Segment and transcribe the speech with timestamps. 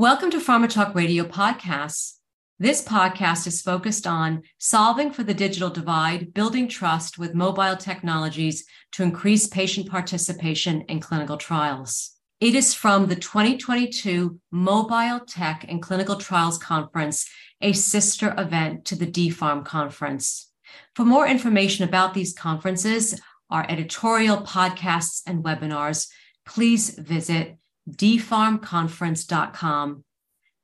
[0.00, 2.14] Welcome to Pharma Talk Radio Podcasts.
[2.58, 8.64] This podcast is focused on solving for the digital divide, building trust with mobile technologies
[8.92, 12.12] to increase patient participation in clinical trials.
[12.40, 17.28] It is from the 2022 Mobile Tech and Clinical Trials Conference,
[17.60, 20.50] a sister event to the DPharm conference.
[20.94, 23.20] For more information about these conferences,
[23.50, 26.08] our editorial podcasts and webinars,
[26.46, 27.58] please visit
[27.96, 30.04] dpharmconference.com.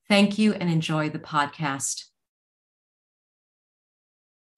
[0.08, 2.04] Thank you and enjoy the podcast.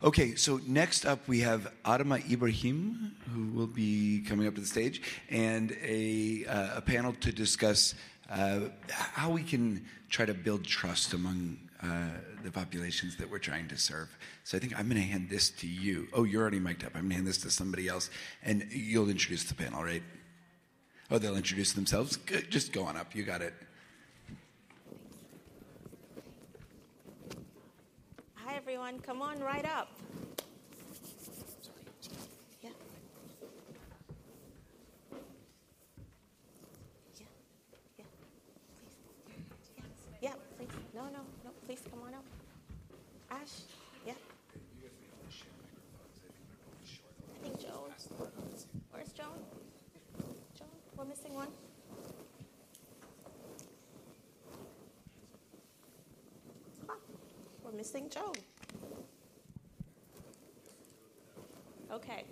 [0.01, 4.67] Okay, so next up we have Adama Ibrahim, who will be coming up to the
[4.67, 7.97] stage, and a, uh, a panel to discuss
[8.31, 12.11] uh, how we can try to build trust among uh,
[12.45, 14.09] the populations that we're trying to serve.
[14.45, 16.07] So I think I'm going to hand this to you.
[16.13, 16.93] Oh, you're already mic'd up.
[16.95, 18.09] I'm going to hand this to somebody else,
[18.43, 20.03] and you'll introduce the panel, right?
[21.11, 22.17] Oh, they'll introduce themselves?
[22.17, 22.51] Good.
[22.51, 23.15] Just go on up.
[23.15, 23.55] You got it.
[28.35, 28.99] Hi, everyone.
[29.01, 29.89] Come on right up.
[32.63, 32.71] Yeah.
[37.19, 37.25] Yeah.
[37.99, 38.05] Yeah.
[39.25, 39.45] Please.
[40.21, 40.31] Yeah.
[40.31, 40.69] Yeah, please.
[40.95, 41.51] No, no, no.
[41.67, 42.25] Please come on up.
[43.31, 43.63] Ash.
[44.07, 44.13] Yeah.
[47.35, 47.93] I think Joan.
[48.93, 49.27] Where's Joan?
[50.59, 51.49] Joan, we're missing one.
[56.89, 56.95] Ah,
[57.69, 58.33] we're missing Joe.
[61.93, 62.25] Okay.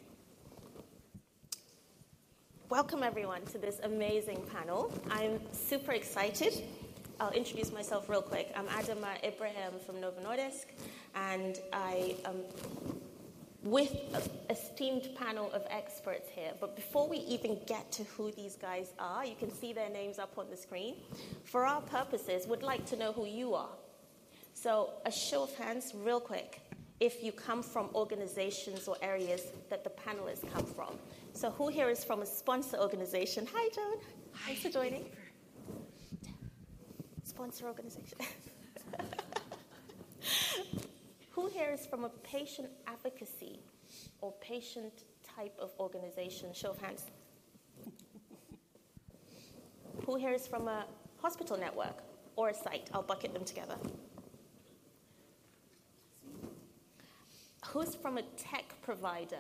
[2.69, 4.93] Welcome, everyone, to this amazing panel.
[5.11, 6.65] I'm super excited.
[7.21, 8.51] I'll introduce myself real quick.
[8.57, 10.67] I'm Adama Ibrahim from Novo Nordisk,
[11.15, 12.37] and I am
[13.63, 16.53] with an esteemed panel of experts here.
[16.61, 20.19] But before we even get to who these guys are, you can see their names
[20.19, 20.97] up on the screen.
[21.45, 23.69] For our purposes, we'd like to know who you are.
[24.67, 26.61] So, a show of hands, real quick,
[26.99, 30.99] if you come from organizations or areas that the panelists come from.
[31.35, 33.47] So, who here is from a sponsor organization?
[33.55, 33.99] Hi, Joan.
[34.45, 35.05] Thanks for joining.
[37.23, 38.19] Sponsor organization.
[41.31, 43.61] Who here is from a patient advocacy
[44.21, 45.05] or patient
[45.37, 46.53] type of organization?
[46.53, 47.05] Show of hands.
[50.07, 50.87] Who here is from a
[51.23, 52.03] hospital network
[52.35, 52.91] or a site?
[52.93, 53.77] I'll bucket them together.
[57.77, 59.37] Who's from a tech provider?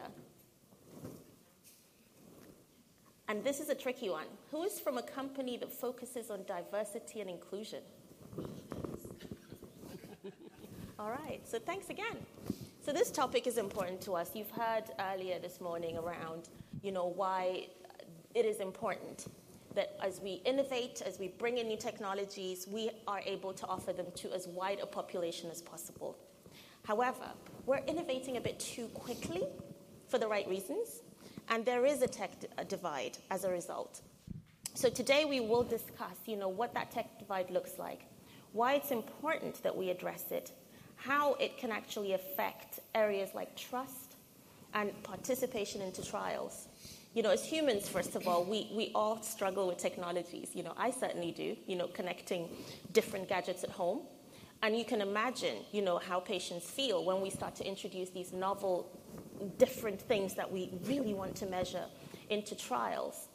[3.29, 4.27] And this is a tricky one.
[4.51, 7.81] Who is from a company that focuses on diversity and inclusion?
[10.99, 12.19] All right, so thanks again.
[12.85, 14.33] So this topic is important to us.
[14.35, 16.51] You've heard earlier this morning around,
[16.83, 17.69] you know, why
[18.35, 19.29] it is important
[19.75, 23.95] that as we innovate, as we bring in new technologies, we are able to offer
[23.95, 26.19] them to as wide a population as possible.
[26.87, 27.33] However,
[27.67, 29.43] we're innovating a bit too quickly
[30.07, 31.03] for the right reasons,
[31.49, 32.31] and there is a tech
[32.69, 34.03] divide as a result.
[34.75, 38.03] So today we will discuss, you know, what that tech divide looks like,
[38.53, 40.53] why it's important that we address it,
[40.95, 44.15] how it can actually affect areas like trust
[44.73, 46.69] and participation into trials.
[47.15, 50.51] You know, as humans, first of all, we, we all struggle with technologies.
[50.55, 52.49] You know, I certainly do, you know, connecting
[52.93, 54.03] different gadgets at home.
[54.63, 58.33] And you can imagine, you know, how patients feel when we start to introduce these
[58.33, 58.91] novel,
[59.59, 61.85] different things that we really want to measure
[62.31, 63.29] into trials.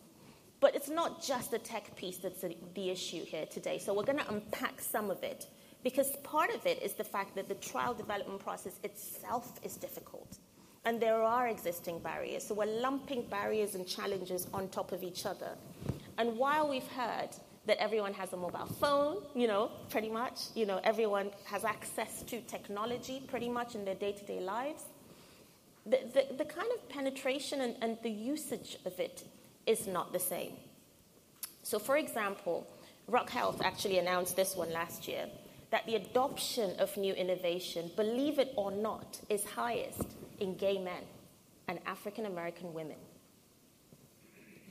[0.59, 2.43] But it's not just the tech piece that's
[2.75, 3.77] the issue here today.
[3.77, 5.47] So we're going to unpack some of it
[5.83, 10.37] because part of it is the fact that the trial development process itself is difficult.
[10.85, 12.45] And there are existing barriers.
[12.45, 15.55] So we're lumping barriers and challenges on top of each other.
[16.17, 17.29] And while we've heard
[17.65, 22.23] that everyone has a mobile phone, you know, pretty much, you know, everyone has access
[22.23, 24.83] to technology pretty much in their day to day lives,
[25.85, 29.23] the, the, the, kind of penetration and, and the usage of it
[29.65, 30.53] is not the same.
[31.63, 32.67] So, for example,
[33.07, 35.27] Rock Health actually announced this one last year
[35.71, 40.05] that the adoption of new innovation, believe it or not, is highest
[40.39, 41.03] in gay men
[41.67, 42.97] and African American women.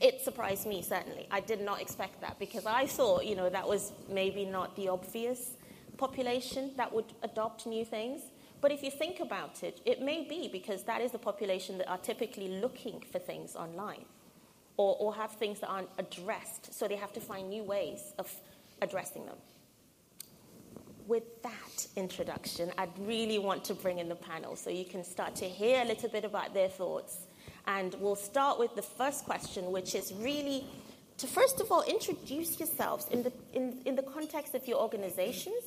[0.01, 1.27] It surprised me, certainly.
[1.29, 4.87] I did not expect that because I thought, you know, that was maybe not the
[4.87, 5.51] obvious
[5.97, 8.21] population that would adopt new things.
[8.61, 11.89] But if you think about it, it may be because that is the population that
[11.89, 14.05] are typically looking for things online
[14.77, 16.73] or, or have things that aren't addressed.
[16.73, 18.33] So they have to find new ways of
[18.81, 19.37] addressing them
[21.11, 25.35] with that introduction, I'd really want to bring in the panel so you can start
[25.35, 27.17] to hear a little bit about their thoughts.
[27.67, 30.65] And we'll start with the first question, which is really
[31.17, 35.63] to first of all introduce yourselves in the, in, in the context of your organizations,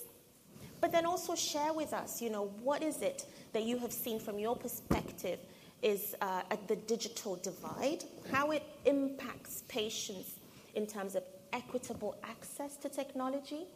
[0.81, 4.19] but then also share with us, you know, what is it that you have seen
[4.19, 5.38] from your perspective
[5.81, 8.02] is uh, at the digital divide,
[8.32, 10.35] how it impacts patients
[10.75, 13.67] in terms of equitable access to technology,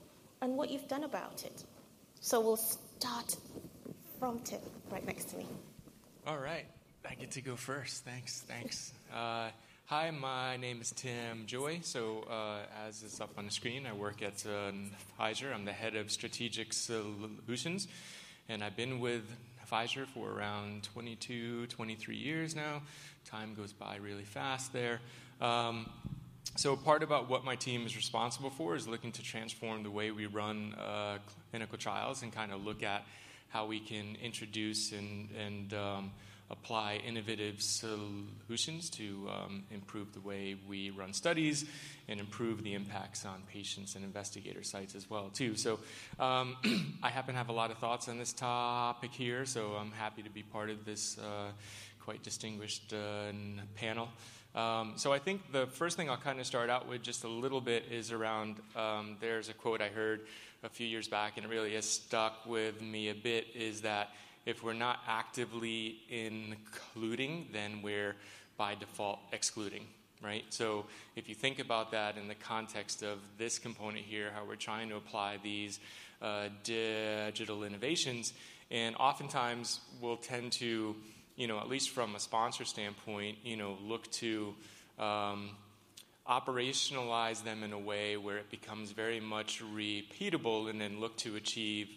[0.43, 1.65] and what you've done about it.
[2.21, 3.37] So we'll start
[4.19, 4.61] from Tim,
[4.91, 5.47] right next to me.
[6.27, 6.67] All right.
[7.11, 8.05] I get to go first.
[8.05, 8.41] Thanks.
[8.47, 8.93] Thanks.
[9.09, 9.49] Uh,
[9.87, 11.79] hi, my name is Tim Joy.
[11.81, 14.71] So, uh, as is up on the screen, I work at uh,
[15.19, 15.53] Pfizer.
[15.53, 17.89] I'm the head of strategic solutions,
[18.51, 19.23] and I've been with
[19.67, 22.83] Pfizer for around 22, 23 years now.
[23.25, 25.01] Time goes by really fast there.
[25.41, 25.89] Um,
[26.57, 30.11] so, part about what my team is responsible for is looking to transform the way
[30.11, 31.17] we run uh,
[31.51, 33.07] clinical trials and kind of look at
[33.49, 36.11] how we can introduce and, and um,
[36.51, 41.65] apply innovative solutions to um, improve the way we run studies
[42.09, 45.57] and improve the impacts on patients and investigator sites as well too.
[45.57, 45.79] So
[46.19, 46.57] um,
[47.03, 50.23] I happen to have a lot of thoughts on this topic here, so I'm happy
[50.23, 51.51] to be part of this uh,
[52.01, 53.33] quite distinguished uh,
[53.75, 54.09] panel.
[54.55, 57.29] Um, so I think the first thing I'll kind of start out with just a
[57.29, 60.23] little bit is around um, there's a quote I heard
[60.65, 64.09] a few years back and it really has stuck with me a bit is that
[64.47, 68.17] if we're not actively including, then we're
[68.57, 69.87] by default excluding,
[70.23, 70.45] right?
[70.51, 70.87] So
[71.17, 74.89] if you think about that in the context of this component here, how we're trying
[74.89, 75.79] to apply these
[76.21, 78.33] uh, digital innovations,
[78.71, 80.97] and oftentimes we'll tend to,
[81.37, 84.55] you know, at least from a sponsor standpoint, you know, look to
[84.99, 85.51] um,
[86.29, 91.37] operationalize them in a way where it becomes very much repeatable and then look to
[91.37, 91.89] achieve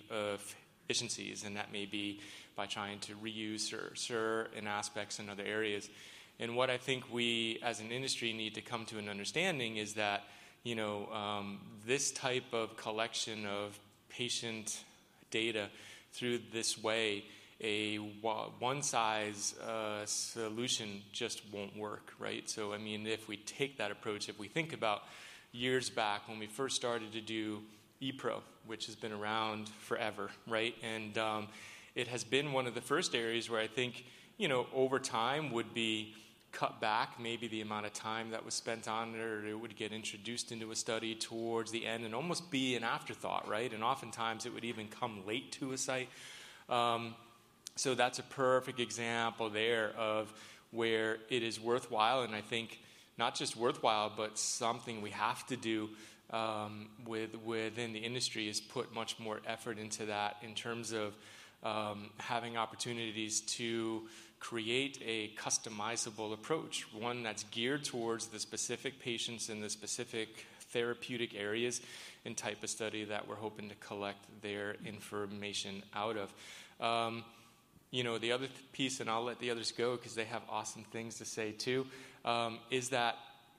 [0.92, 2.20] efficiencies, and that may be
[2.58, 5.90] by trying to reuse sir in aspects in other areas.
[6.38, 9.94] And what I think we as an industry need to come to an understanding is
[9.94, 10.24] that,
[10.64, 13.80] you know, um, this type of collection of
[14.10, 14.84] patient
[15.30, 15.70] data
[16.12, 17.24] through this way,
[17.62, 22.50] a one size uh, solution just won't work, right?
[22.50, 25.04] So, I mean, if we take that approach, if we think about
[25.54, 27.62] years back when we first started to do
[28.02, 30.76] ePro, which has been around forever, right?
[30.84, 31.48] And um,
[31.96, 34.06] it has been one of the first areas where I think,
[34.38, 36.16] you know, over time would be
[36.52, 39.76] cut back maybe the amount of time that was spent on it or it would
[39.76, 43.84] get introduced into a study towards the end and almost be an afterthought right and
[43.84, 46.10] oftentimes it would even come late to a site
[46.70, 47.16] um,
[47.76, 50.34] so that's a perfect example there of
[50.72, 52.82] where it is worthwhile and i think
[53.18, 55.90] not just worthwhile but something we have to do
[56.32, 61.14] um, with within the industry is put much more effort into that in terms of
[61.64, 64.04] um, having opportunities to
[64.40, 71.36] create a customizable approach, one that's geared towards the specific patients in the specific therapeutic
[71.36, 71.82] areas
[72.26, 76.34] and type of study that we're hoping to collect their information out of.
[76.86, 77.24] Um,
[77.92, 80.86] you know, the other piece, and I'll let the others go because they have awesome
[80.92, 81.86] things to say too,
[82.24, 83.18] um, is that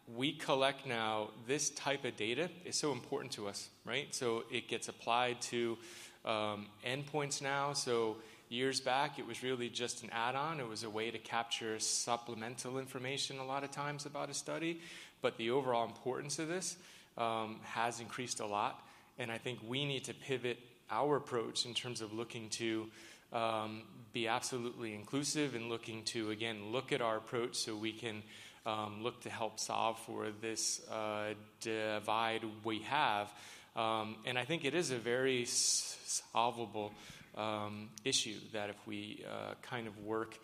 [0.09, 4.15] we collect now this type of data is so important to us, right?
[4.15, 5.79] So it gets applied to
[6.25, 7.73] um, endpoints now.
[7.73, 8.17] So
[8.49, 10.61] years back, it was really just an add-on.
[10.61, 14.81] It was a way to capture supplemental information a lot of times about a study.
[15.23, 16.77] But the overall importance of this
[17.17, 18.83] um, has increased a lot,
[19.19, 20.59] and I think we need to pivot
[20.91, 22.87] our approach in terms of looking to
[23.33, 28.23] um, be absolutely inclusive and looking to again look at our approach so we can
[28.67, 33.33] um, look to help solve for this uh, divide we have.
[33.75, 36.93] Um, and I think it is a very solvable
[37.37, 40.39] um, issue that if we uh, kind of work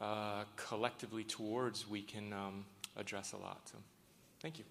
[0.00, 2.64] uh, collectively towards, we can um,
[2.96, 3.60] address a lot.
[3.66, 3.78] So,
[4.40, 4.64] thank you.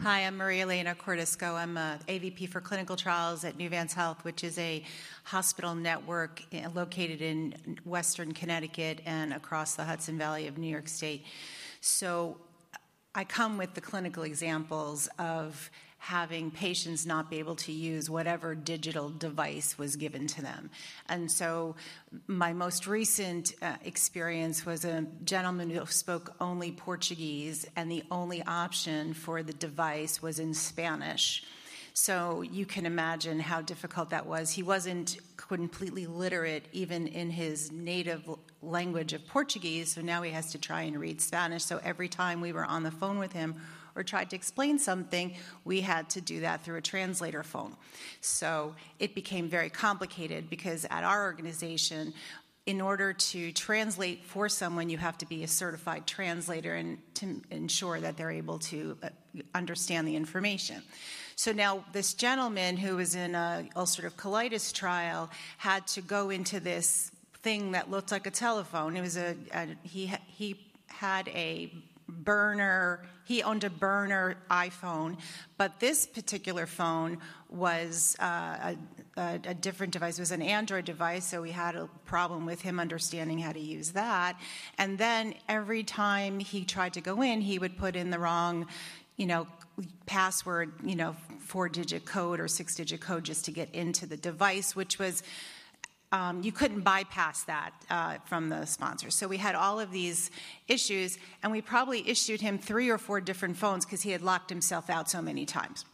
[0.00, 1.54] Hi, I'm Maria Elena Cordisco.
[1.54, 4.82] I'm a AVP for clinical trials at Nuvance Health, which is a
[5.22, 10.88] hospital network eh, located in Western Connecticut and across the Hudson Valley of New York
[10.88, 11.24] State.
[11.80, 12.36] So
[13.14, 15.70] I come with the clinical examples of
[16.04, 20.68] having patients not be able to use whatever digital device was given to them.
[21.08, 21.76] And so,
[22.26, 28.42] my most recent uh, experience was a gentleman who spoke only Portuguese, and the only
[28.42, 31.42] option for the device was in Spanish.
[31.94, 34.50] So you can imagine how difficult that was.
[34.50, 38.28] He wasn't completely literate even in his native
[38.60, 41.64] language of Portuguese, so now he has to try and read Spanish.
[41.64, 43.54] So every time we were on the phone with him
[43.96, 45.34] or tried to explain something,
[45.64, 47.76] we had to do that through a translator phone.
[48.20, 52.14] So it became very complicated because at our organization,
[52.66, 57.42] in order to translate for someone, you have to be a certified translator and to
[57.50, 59.08] ensure that they're able to uh,
[59.54, 60.82] understand the information.
[61.36, 66.60] So now, this gentleman who was in a ulcerative colitis trial had to go into
[66.60, 67.10] this
[67.42, 68.96] thing that looked like a telephone.
[68.96, 71.70] It was a, a he he had a
[72.08, 75.16] burner he owned a burner iphone
[75.56, 78.74] but this particular phone was uh,
[79.16, 80.18] a, a, different device.
[80.18, 83.60] It was an android device so we had a problem with him understanding how to
[83.60, 84.36] use that.
[84.76, 88.66] And then every time he tried to go in he would put in the wrong
[89.16, 89.46] you know
[90.06, 94.16] password you know four digit code or six digit code just to get into the
[94.16, 95.22] device which was
[96.14, 99.10] um, you couldn't bypass that uh, from the sponsor.
[99.10, 100.30] So we had all of these
[100.68, 104.48] issues, and we probably issued him three or four different phones because he had locked
[104.48, 105.84] himself out so many times.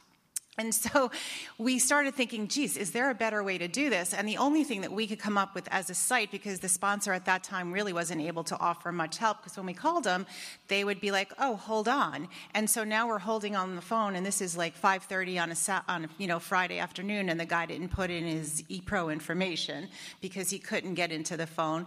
[0.58, 1.10] And so
[1.58, 4.12] we started thinking, geez, is there a better way to do this?
[4.12, 6.68] And the only thing that we could come up with as a site, because the
[6.68, 10.04] sponsor at that time really wasn't able to offer much help, because when we called
[10.04, 10.26] them,
[10.68, 12.28] they would be like, oh, hold on.
[12.52, 15.84] And so now we're holding on the phone, and this is like 5.30 on a,
[15.90, 19.88] on a you know, Friday afternoon, and the guy didn't put in his ePro information
[20.20, 21.86] because he couldn't get into the phone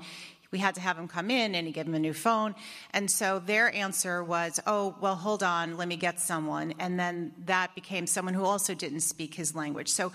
[0.53, 2.53] we had to have him come in and he gave him a new phone.
[2.91, 6.75] And so their answer was, oh, well, hold on, let me get someone.
[6.79, 9.89] And then that became someone who also didn't speak his language.
[9.89, 10.11] So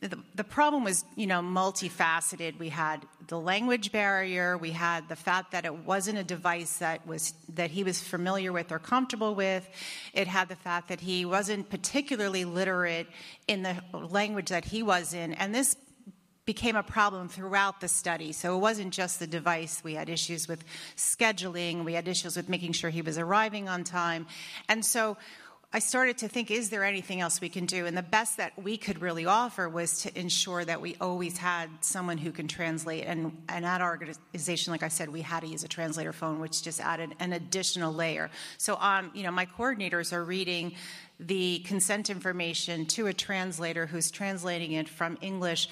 [0.00, 2.58] the, the, problem was, you know, multifaceted.
[2.58, 4.56] We had the language barrier.
[4.58, 8.52] We had the fact that it wasn't a device that was that he was familiar
[8.52, 9.68] with or comfortable with.
[10.14, 13.08] It had the fact that he wasn't particularly literate
[13.46, 15.76] in the language that he was in, and this
[16.44, 18.32] became a problem throughout the study.
[18.32, 19.82] So it wasn't just the device.
[19.82, 20.64] We had issues with
[20.96, 24.26] scheduling, we had issues with making sure he was arriving on time.
[24.68, 25.16] And so
[25.74, 27.84] I started to think, is there anything else we can do?
[27.84, 31.68] And the best that we could really offer was to ensure that we always had
[31.80, 33.06] someone who can translate.
[33.06, 36.38] And, and at our organization, like I said, we had to use a translator phone,
[36.38, 38.30] which just added an additional layer.
[38.56, 40.76] So, um, you know, my coordinators are reading
[41.18, 45.68] the consent information to a translator who's translating it from English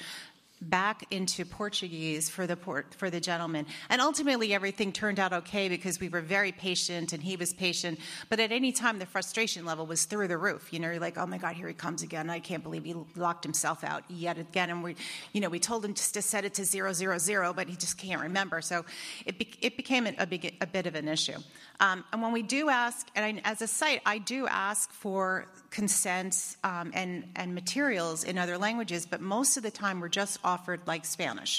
[0.63, 3.67] back into Portuguese for the port, for the gentleman.
[3.89, 7.99] And ultimately, everything turned out okay because we were very patient and he was patient.
[8.29, 10.73] But at any time, the frustration level was through the roof.
[10.73, 12.31] You know, you're like, oh my God, here he comes again.
[12.31, 14.71] I can't believe he locked himself out yet again.
[14.71, 14.97] And we,
[15.33, 17.77] you know, we told him just to set it to zero zero zero, but he
[17.77, 18.61] just can't remember.
[18.61, 18.85] So
[19.27, 21.39] it be, it became a, big, a bit of an issue.
[21.81, 25.47] Um, and when we do ask, and I, as a site, I do ask for
[25.71, 30.39] consents um, and and materials in other languages, but most of the time we're just
[30.53, 31.53] offered like Spanish.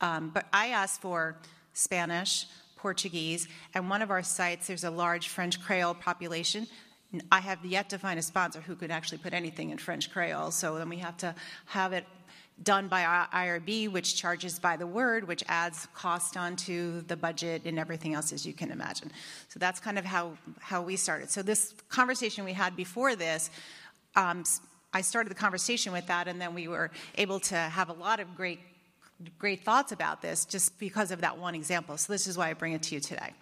[0.00, 1.36] Um, but I asked for
[1.72, 6.66] Spanish, Portuguese, and one of our sites, there's a large French Creole population.
[7.30, 10.50] I have yet to find a sponsor who could actually put anything in French Creole,
[10.50, 11.34] so then we have to
[11.66, 12.06] have it
[12.62, 17.62] done by our IRB, which charges by the word, which adds cost onto the budget
[17.64, 19.10] and everything else, as you can imagine.
[19.48, 21.30] So that's kind of how, how we started.
[21.30, 23.50] So, this conversation we had before this,
[24.14, 24.44] um,
[24.96, 28.20] I started the conversation with that, and then we were able to have a lot
[28.20, 28.60] of great,
[29.40, 31.96] great thoughts about this just because of that one example.
[31.96, 33.32] So, this is why I bring it to you today.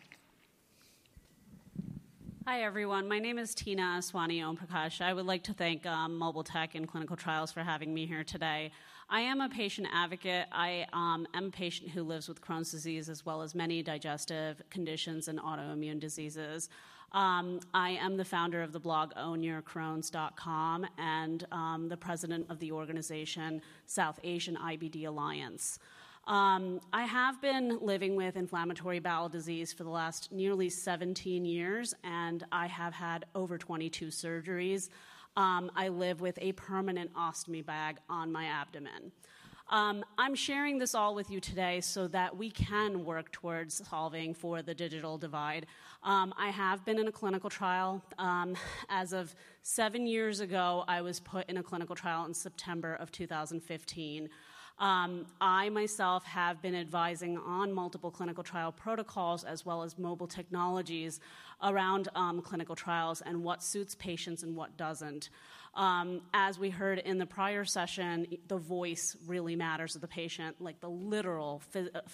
[2.47, 3.07] Hi, everyone.
[3.07, 5.03] My name is Tina Aswani-Omprakash.
[5.03, 8.25] I would like to thank um, Mobile Tech and Clinical Trials for having me here
[8.25, 8.73] today.
[9.11, 10.47] I am a patient advocate.
[10.51, 14.63] I um, am a patient who lives with Crohn's disease as well as many digestive
[14.71, 16.71] conditions and autoimmune diseases.
[17.13, 22.73] Um, I am the founder of the blog ownyourcrohns.com and um, the president of the
[22.73, 25.79] organization South Asian IBD Alliance.
[26.27, 31.95] Um, I have been living with inflammatory bowel disease for the last nearly 17 years,
[32.05, 34.89] and I have had over 22 surgeries.
[35.37, 39.13] Um, I live with a permanent ostomy bag on my abdomen.
[39.73, 44.35] Um, I'm sharing this all with you today so that we can work towards solving
[44.35, 45.65] for the digital divide.
[46.03, 48.05] Um, I have been in a clinical trial.
[48.19, 48.55] Um,
[48.91, 53.11] as of seven years ago, I was put in a clinical trial in September of
[53.13, 54.29] 2015.
[54.79, 60.27] Um, I myself have been advising on multiple clinical trial protocols as well as mobile
[60.27, 61.19] technologies
[61.63, 65.31] around um, clinical trials and what suits patients and what doesn't.
[65.75, 70.57] Um, as we heard in the prior session, the voice really matters to the patient,
[70.61, 71.63] like the literal,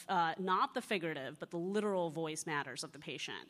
[0.09, 3.49] uh, not the figurative, but the literal voice matters of the patient.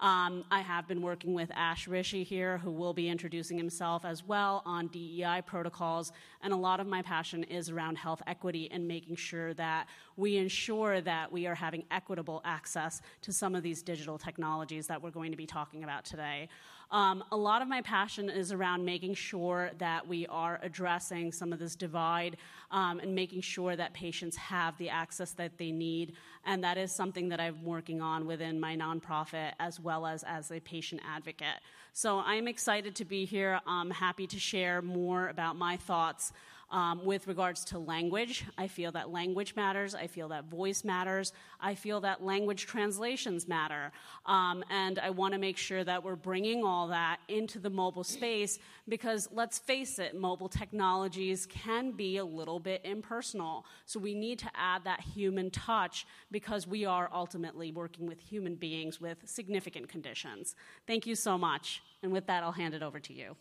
[0.00, 4.24] Um, I have been working with Ash Rishi here, who will be introducing himself as
[4.24, 6.12] well on DEI protocols.
[6.40, 10.36] And a lot of my passion is around health equity and making sure that we
[10.36, 15.10] ensure that we are having equitable access to some of these digital technologies that we're
[15.10, 16.48] going to be talking about today.
[16.90, 21.52] Um, a lot of my passion is around making sure that we are addressing some
[21.52, 22.38] of this divide
[22.70, 26.14] um, and making sure that patients have the access that they need.
[26.46, 30.50] And that is something that I'm working on within my nonprofit as well as as
[30.50, 31.60] a patient advocate.
[31.92, 33.60] So I'm excited to be here.
[33.66, 36.32] I'm happy to share more about my thoughts
[36.70, 39.94] um, with regards to language, I feel that language matters.
[39.94, 41.32] I feel that voice matters.
[41.60, 43.90] I feel that language translations matter.
[44.26, 48.04] Um, and I want to make sure that we're bringing all that into the mobile
[48.04, 48.58] space
[48.88, 53.64] because let's face it, mobile technologies can be a little bit impersonal.
[53.86, 58.54] So we need to add that human touch because we are ultimately working with human
[58.56, 60.54] beings with significant conditions.
[60.86, 61.82] Thank you so much.
[62.02, 63.36] And with that, I'll hand it over to you.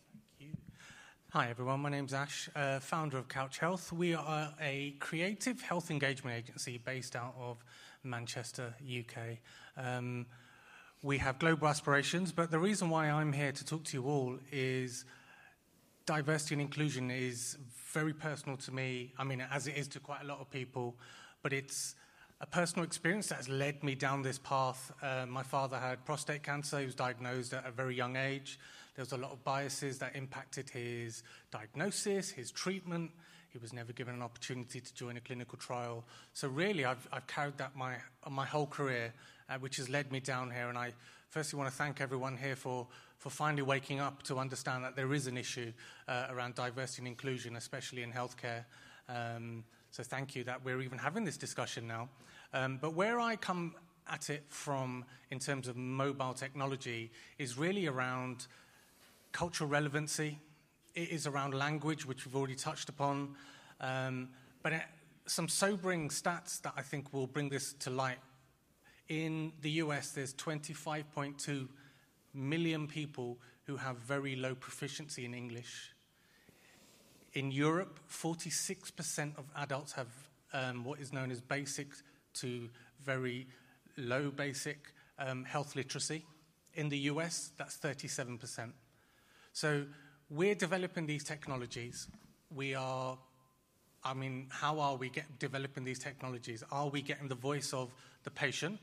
[1.32, 1.82] Hi, everyone.
[1.82, 3.92] My name's Ash, uh, founder of Couch Health.
[3.92, 7.58] We are a creative health engagement agency based out of
[8.02, 9.40] Manchester, UK.
[9.76, 10.26] Um,
[11.04, 14.40] we have global aspirations, but the reason why I'm here to talk to you all
[14.54, 15.04] is
[16.06, 17.58] diversity and inclusion is
[17.92, 19.12] very personal to me.
[19.20, 20.96] I mean, as it is to quite a lot of people,
[21.44, 21.96] but it's
[22.40, 24.94] a personal experience that has led me down this path.
[25.02, 26.80] Uh, my father had prostate cancer.
[26.80, 28.58] He was diagnosed at a very young age.
[28.98, 33.12] There was a lot of biases that impacted his diagnosis, his treatment.
[33.50, 36.04] He was never given an opportunity to join a clinical trial.
[36.34, 39.14] So really, I've, I've carried that my, my whole career,
[39.50, 40.68] uh, which has led me down here.
[40.68, 40.94] And I
[41.30, 42.88] firstly want to thank everyone here for,
[43.20, 45.72] for finally waking up to understand that there is an issue
[46.08, 48.66] uh, around diversity and inclusion, especially in healthcare.
[49.10, 52.10] Um, so thank you that we're even having this discussion now.
[52.52, 53.76] Um, but where I come
[54.10, 58.48] at it from in terms of mobile technology is really around
[59.38, 60.40] cultural relevancy.
[60.96, 63.36] It is around language, which we've already touched upon.
[63.80, 64.30] Um,
[64.64, 64.82] but it,
[65.28, 68.18] some sobering stats that I think will bring this to light.
[69.10, 71.68] In the US, there's 25.2
[72.34, 75.94] million people who have very low proficiency in English.
[77.34, 80.08] In Europe, 46% of adults have
[80.52, 81.90] um, what is known as basic
[82.42, 82.70] to
[83.04, 83.46] very
[83.98, 84.80] low basic
[85.20, 86.26] um, health literacy.
[86.74, 88.72] In the US, that's 37%.
[89.58, 89.86] So
[90.30, 92.08] we're developing these technologies.
[92.56, 93.18] We are,
[94.04, 96.64] I mean, how are we get, developing these technologies?
[96.72, 97.92] Are we getting the voice of
[98.24, 98.78] the patient?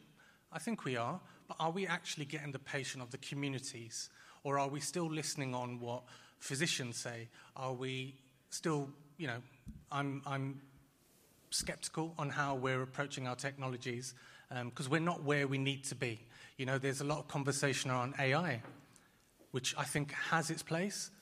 [0.52, 1.20] I think we are.
[1.46, 4.10] But are we actually getting the patient of the communities?
[4.42, 6.02] Or are we still listening on what
[6.40, 7.28] physicians say?
[7.54, 8.16] Are we
[8.50, 9.42] still, you know,
[9.92, 10.60] I'm, I'm
[11.50, 14.14] skeptical on how we're approaching our technologies
[14.64, 16.18] because um, we're not where we need to be.
[16.56, 18.60] You know, there's a lot of conversation around AI
[19.54, 21.12] which I think has its place,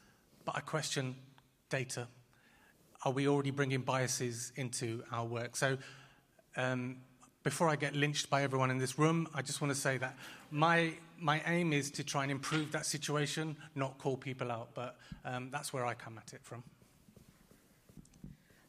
[0.46, 1.16] but I question
[1.68, 2.08] data.
[3.04, 5.54] Are we already bringing biases into our work?
[5.54, 5.76] So,
[6.56, 6.96] um,
[7.42, 10.16] before I get lynched by everyone in this room, I just want to say that
[10.50, 14.96] my, my aim is to try and improve that situation, not call people out, but
[15.26, 16.62] um, that's where I come at it from.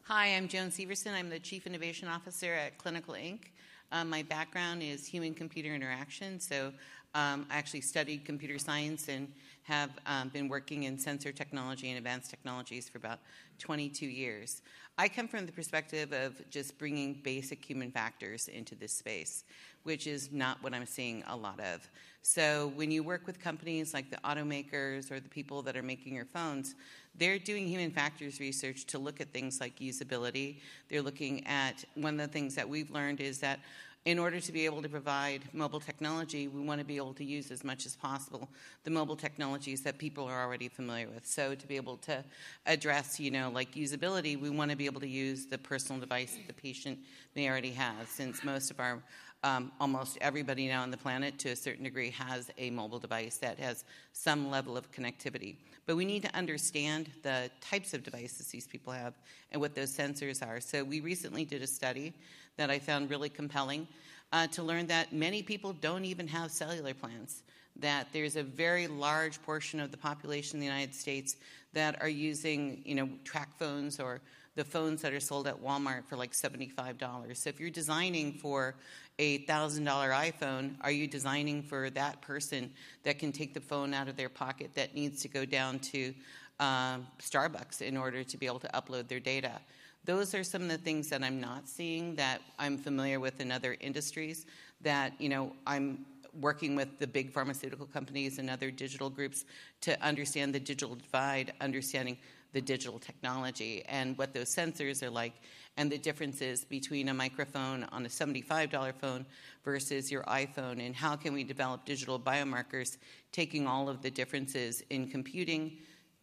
[0.08, 1.13] Hi, I'm Joan Severson.
[1.13, 3.54] I'm the Chief Innovation Officer at Clinical Ink.
[3.93, 6.73] Um, my background is human computer interaction, so
[7.15, 9.32] um, I actually studied computer science and
[9.63, 13.19] have um, been working in sensor technology and advanced technologies for about
[13.60, 14.62] 22 years.
[14.97, 19.43] I come from the perspective of just bringing basic human factors into this space,
[19.84, 21.88] which is not what I'm seeing a lot of.
[22.21, 26.15] So when you work with companies like the automakers or the people that are making
[26.15, 26.76] your phones,
[27.15, 30.58] they're doing human factors research to look at things like usability.
[30.89, 33.60] They're looking at one of the things that we've learned is that
[34.06, 37.24] in order to be able to provide mobile technology, we want to be able to
[37.24, 38.50] use as much as possible
[38.84, 41.26] the mobile technologies that people are already familiar with.
[41.26, 42.24] So to be able to
[42.66, 46.36] address, you know, like usability, we want to be able to use the personal device
[46.36, 47.00] that the patient
[47.36, 49.02] may already have, since most of our
[49.46, 53.38] um, almost everybody now on the planet, to a certain degree, has a mobile device
[53.38, 55.58] that has some level of connectivity.
[55.86, 59.13] But we need to understand the types of devices these people have
[59.52, 60.62] and what those sensors are.
[60.62, 62.13] So we recently did a study
[62.58, 63.88] that I found really compelling
[64.32, 67.44] uh, to learn that many people don't even have cellular plans.
[67.78, 71.36] That there's a very large portion of the population in the United States
[71.74, 74.22] that are using, you know, TracFones or
[74.56, 77.36] the phones that are sold at Walmart for like $75.
[77.36, 78.76] So if you're designing for
[79.18, 82.72] a $1,000 iPhone, are you designing for that person
[83.04, 86.13] that can take the phone out of their pocket that needs to go down to
[86.60, 89.60] uh, Starbucks in order to be able to upload their data?
[90.06, 93.52] Those are some of the things that I'm not seeing that I'm familiar with in
[93.52, 94.46] other industries
[94.82, 96.06] that, you know, I'm
[96.42, 99.46] working with the big pharmaceutical companies and other digital groups
[99.82, 102.18] to understand the digital divide, understanding
[102.54, 105.34] the digital technology and what those sensors are like
[105.78, 109.26] and the differences between a microphone on a $75 phone
[109.63, 112.98] versus your iPhone, and how can we develop digital biomarkers
[113.32, 115.78] taking all of the differences in computing,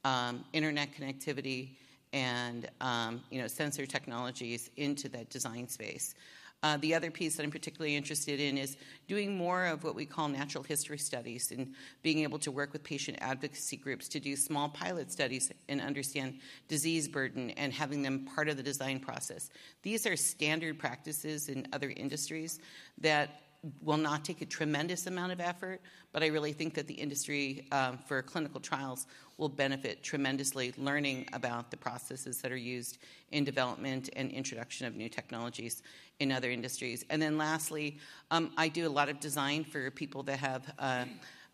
[0.05, 1.71] um, internet connectivity,
[2.13, 6.15] and um, you know sensor technologies into that design space.
[6.63, 8.77] Uh, the other piece that I'm particularly interested in is
[9.09, 12.85] doing more of what we call natural history studies and being able to work with
[12.85, 18.27] patient advocacy groups to do small pilot studies and understand disease burden and having them
[18.35, 19.49] part of the design process.
[19.83, 22.61] These are standard practices in other industries
[22.99, 23.41] that
[23.83, 25.81] will not take a tremendous amount of effort,
[26.13, 31.29] but I really think that the industry um, for clinical trials will benefit tremendously learning
[31.33, 32.99] about the processes that are used
[33.33, 35.83] in development and introduction of new technologies
[36.21, 37.05] in other industries.
[37.11, 37.99] And then lastly,
[38.31, 40.73] um, I do a lot of design for people that have.
[40.79, 41.05] Uh,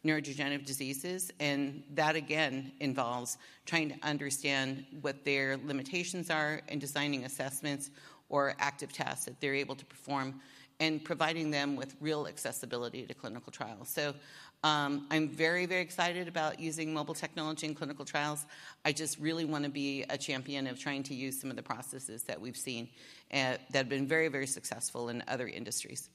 [0.05, 7.25] neurodegenerative diseases, and that again involves trying to understand what their limitations are and designing
[7.25, 7.90] assessments
[8.29, 10.40] or active tests that they're able to perform
[10.81, 13.89] and providing them with real accessibility to clinical trials.
[13.89, 14.15] So
[14.62, 18.45] um, I'm very, very excited about using mobile technology in clinical trials.
[18.85, 21.62] I just really want to be a champion of trying to use some of the
[21.62, 22.89] processes that we've seen
[23.33, 26.11] uh, that have been very, very successful in other industries.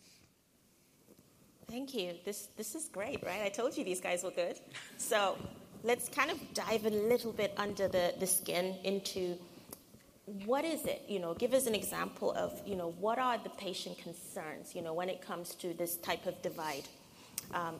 [1.70, 2.16] Thank you.
[2.26, 3.42] This, this is great, right?
[3.44, 4.60] I told you these guys were good.
[4.98, 5.38] So
[5.84, 9.38] let's kind of dive a little bit under the, the skin into
[10.46, 11.04] what is it?
[11.08, 14.82] You know, give us an example of, you know, what are the patient concerns, you
[14.82, 16.88] know, when it comes to this type of divide.
[17.54, 17.80] Um,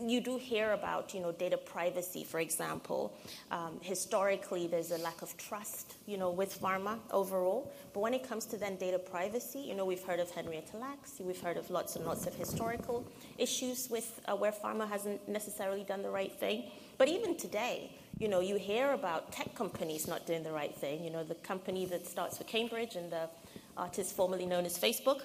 [0.00, 3.14] you do hear about, you know, data privacy, for example.
[3.50, 7.72] Um, historically, there's a lack of trust, you know, with pharma overall.
[7.92, 11.14] But when it comes to then data privacy, you know, we've heard of Henrietta Lacks,
[11.20, 13.04] we've heard of lots and lots of historical
[13.38, 16.64] issues with uh, where pharma hasn't necessarily done the right thing.
[16.98, 21.04] But even today, you know, you hear about tech companies not doing the right thing.
[21.04, 23.28] You know, the company that starts with Cambridge and the
[23.76, 25.22] artist formerly known as Facebook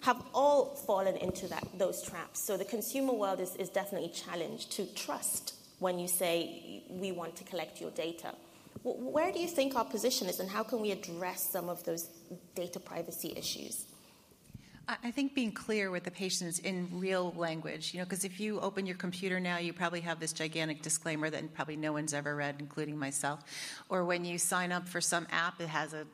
[0.00, 2.40] have all fallen into that, those traps.
[2.40, 7.36] So the consumer world is, is definitely challenged to trust when you say we want
[7.36, 8.34] to collect your data.
[8.82, 12.08] Where do you think our position is, and how can we address some of those
[12.54, 13.86] data privacy issues?
[14.88, 18.60] I think being clear with the patients in real language, you know, because if you
[18.60, 22.36] open your computer now, you probably have this gigantic disclaimer that probably no one's ever
[22.36, 23.40] read, including myself.
[23.88, 26.06] Or when you sign up for some app, it has a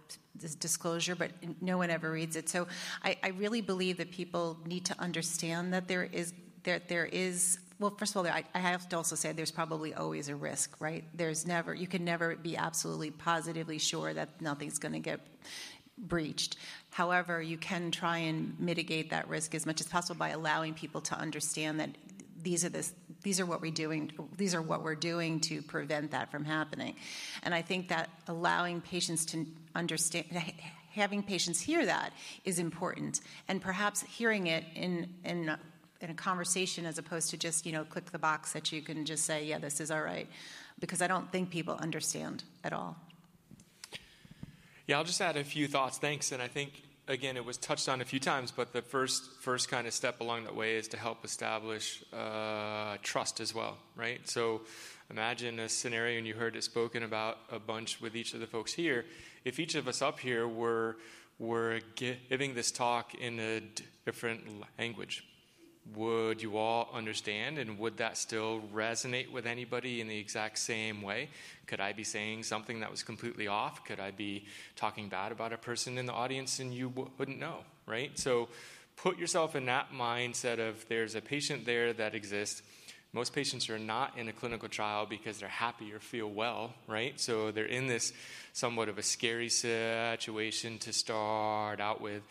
[0.58, 2.48] disclosure, but no one ever reads it.
[2.48, 2.66] So
[3.04, 6.32] I, I really believe that people need to understand that there is
[6.62, 9.92] there there is well, first of all, I, I, have to also say there's probably
[9.92, 11.02] always a risk, right?
[11.14, 15.18] There's never, you can never be absolutely positively sure that nothing's going to get
[15.98, 16.56] breached.
[16.92, 21.00] However, you can try and mitigate that risk as much as possible by allowing people
[21.00, 21.88] to understand that
[22.42, 26.10] these are this these are what we're doing these are what we're doing to prevent
[26.10, 26.94] that from happening.
[27.42, 30.26] And i think that allowing patients to understand
[30.90, 32.12] having patients hear that
[32.44, 33.22] is important.
[33.48, 35.56] And perhaps hearing it in in
[36.02, 39.06] in a conversation as opposed to just you know click the box that you can
[39.06, 40.28] just say yeah this is all right.
[40.78, 42.96] Because i don't think people understand at all
[44.86, 45.98] yeah, I'll just add a few thoughts.
[45.98, 46.32] Thanks.
[46.32, 49.68] And I think again, it was touched on a few times, but the first first
[49.68, 54.26] kind of step along that way is to help establish uh, trust as well, right?
[54.28, 54.62] So
[55.10, 58.46] imagine a scenario, and you heard it spoken about a bunch with each of the
[58.46, 59.04] folks here.
[59.44, 60.96] If each of us up here were
[61.38, 63.62] were giving this talk in a
[64.04, 64.42] different
[64.78, 65.24] language,
[65.94, 71.02] would you all understand and would that still resonate with anybody in the exact same
[71.02, 71.28] way?
[71.66, 73.84] Could i be saying something that was completely off?
[73.84, 74.44] Could i be
[74.76, 78.18] talking bad about a person in the audience and you wouldn't know right?
[78.18, 78.48] So
[78.96, 82.62] put yourself in that mindset of there's a patient there that exists.
[83.12, 87.20] Most patients are not in a clinical trial because they're happy or feel well, right?
[87.20, 88.12] So they're in this
[88.54, 92.22] somewhat of a scary situation to start out with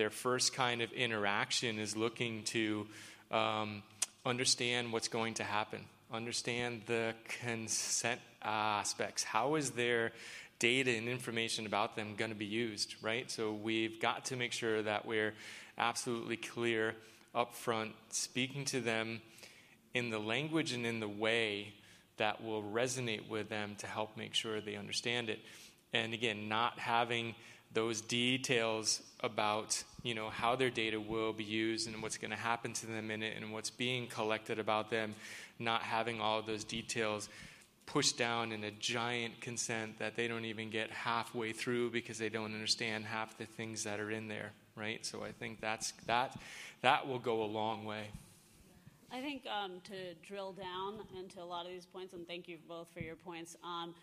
[0.00, 2.86] their first kind of interaction is looking to
[3.30, 3.82] um,
[4.24, 9.22] understand what's going to happen, understand the consent aspects.
[9.22, 10.12] How is their
[10.58, 13.30] data and information about them going to be used, right?
[13.30, 15.34] So we've got to make sure that we're
[15.76, 16.94] absolutely clear
[17.34, 19.20] up front, speaking to them
[19.92, 21.74] in the language and in the way
[22.16, 25.40] that will resonate with them to help make sure they understand it.
[25.92, 27.34] And again, not having
[27.72, 32.36] those details about you know how their data will be used and what's going to
[32.36, 35.14] happen to them in it and what's being collected about them
[35.58, 37.28] not having all those details
[37.86, 42.28] pushed down in a giant consent that they don't even get halfway through because they
[42.28, 46.36] don't understand half the things that are in there right so i think that's that
[46.82, 48.06] that will go a long way
[49.12, 52.56] i think um, to drill down into a lot of these points and thank you
[52.68, 53.94] both for your points um,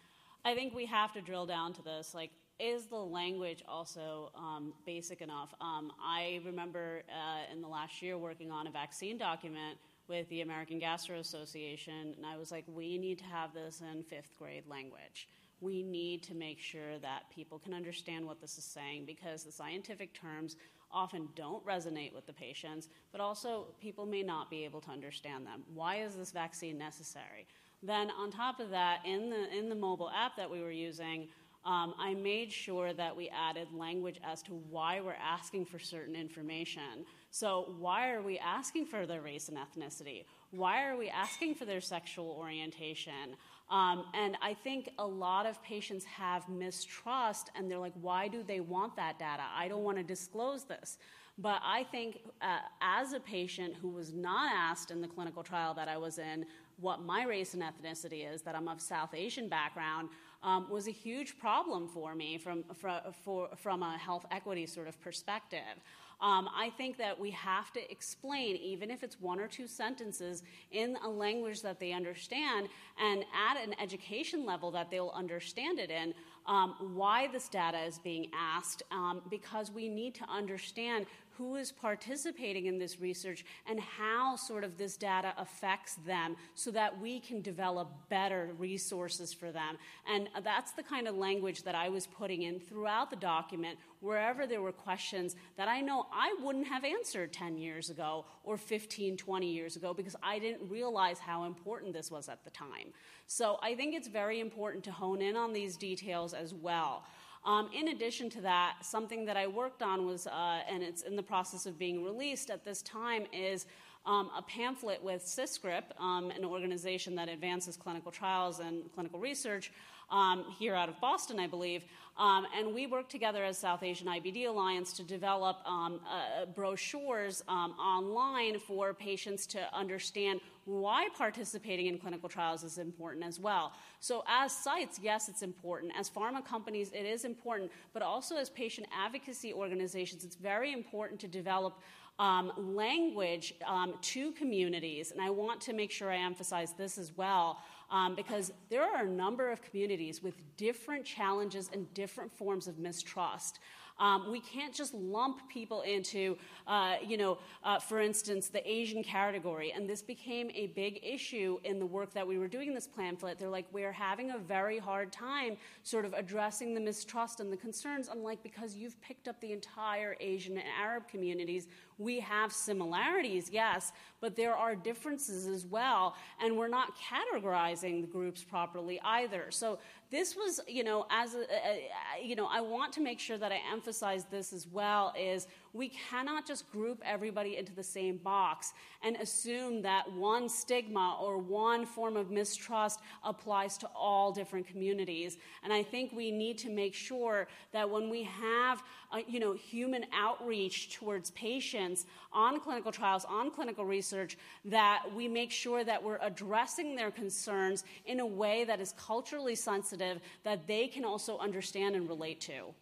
[0.48, 2.14] I think we have to drill down to this.
[2.14, 5.54] Like, is the language also um, basic enough?
[5.62, 10.42] Um, I remember uh, in the last year working on a vaccine document with the
[10.42, 14.64] American Gastro Association, and I was like, we need to have this in fifth grade
[14.68, 15.28] language.
[15.60, 19.52] We need to make sure that people can understand what this is saying because the
[19.52, 20.56] scientific terms
[20.92, 25.46] often don't resonate with the patients, but also people may not be able to understand
[25.46, 25.64] them.
[25.74, 27.48] Why is this vaccine necessary?
[27.84, 31.28] Then, on top of that, in the, in the mobile app that we were using,
[31.68, 36.16] um, I made sure that we added language as to why we're asking for certain
[36.16, 37.06] information.
[37.30, 40.24] So, why are we asking for their race and ethnicity?
[40.52, 43.36] Why are we asking for their sexual orientation?
[43.70, 48.44] Um, and I think a lot of patients have mistrust, and they're like, why do
[48.44, 49.44] they want that data?
[49.54, 50.98] I don't want to disclose this.
[51.38, 55.74] But I think uh, as a patient who was not asked in the clinical trial
[55.74, 56.46] that I was in
[56.80, 60.10] what my race and ethnicity is, that I'm of South Asian background,
[60.48, 64.88] um, was a huge problem for me from, for, for, from a health equity sort
[64.88, 65.76] of perspective.
[66.20, 70.44] Um, I think that we have to explain, even if it's one or two sentences,
[70.72, 75.92] in a language that they understand and at an education level that they'll understand it
[75.92, 76.14] in,
[76.48, 81.06] um, why this data is being asked, um, because we need to understand
[81.38, 86.72] who is participating in this research and how sort of this data affects them so
[86.72, 89.78] that we can develop better resources for them.
[90.12, 94.46] And that's the kind of language that I was putting in throughout the document wherever
[94.46, 99.18] there were questions that I know I wouldn't have answered 10 years ago or 15,
[99.18, 102.94] 20 years ago because I didn't realize how important this was at the time.
[103.26, 107.04] So I think it's very important to hone in on these details as well.
[107.48, 111.16] Um, in addition to that, something that I worked on was, uh, and it's in
[111.16, 113.68] the process of being released at this time, is
[114.06, 119.72] um, a pamphlet with CISCRP, um, an organization that advances clinical trials and clinical research
[120.10, 121.84] um, here out of Boston, I believe.
[122.18, 127.44] Um, and we worked together as South Asian IBD Alliance to develop um, uh, brochures
[127.48, 133.72] um, online for patients to understand why participating in clinical trials is important as well.
[134.00, 135.94] So, as sites, yes, it's important.
[135.98, 137.72] As pharma companies, it is important.
[137.94, 141.80] But also, as patient advocacy organizations, it's very important to develop
[142.20, 145.12] um, language um, to communities.
[145.12, 149.04] And I want to make sure I emphasize this as well um, because there are
[149.04, 153.60] a number of communities with different challenges and different forms of mistrust.
[154.00, 159.04] Um, we can't just lump people into, uh, you know, uh, for instance, the Asian
[159.04, 159.72] category.
[159.76, 162.88] And this became a big issue in the work that we were doing in this
[162.88, 163.40] pamphlet.
[163.40, 167.58] They're like, we're having a very hard time sort of addressing the mistrust and the
[167.58, 168.10] concerns.
[168.10, 173.50] I'm like, because you've picked up the entire Asian and Arab communities, we have similarities,
[173.52, 176.16] yes, but there are differences as well.
[176.40, 179.48] And we're not categorizing the groups properly either.
[179.50, 181.90] So this was, you know, as a, a,
[182.24, 185.90] you know, I want to make sure that I emphasize this as well is we
[185.90, 191.86] cannot just group everybody into the same box and assume that one stigma or one
[191.86, 195.38] form of mistrust applies to all different communities.
[195.64, 199.54] And I think we need to make sure that when we have, uh, you know,
[199.54, 206.04] human outreach towards patients on clinical trials, on clinical research, that we make sure that
[206.04, 211.38] we're addressing their concerns in a way that is culturally sensitive, that they can also
[211.38, 212.74] understand and relate to.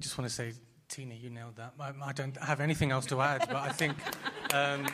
[0.00, 0.54] I just want to say,
[0.88, 1.74] Tina, you nailed that.
[1.78, 3.98] I, I don't have anything else to add, but I think
[4.54, 4.86] um,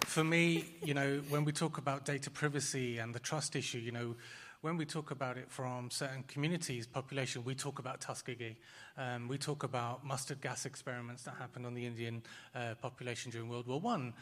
[0.00, 3.92] for me, you know, when we talk about data privacy and the trust issue, you
[3.92, 4.16] know,
[4.60, 8.56] when we talk about it from certain communities, population, we talk about Tuskegee.
[8.98, 12.20] Um, we talk about mustard gas experiments that happened on the Indian
[12.56, 14.14] uh, population during World War One.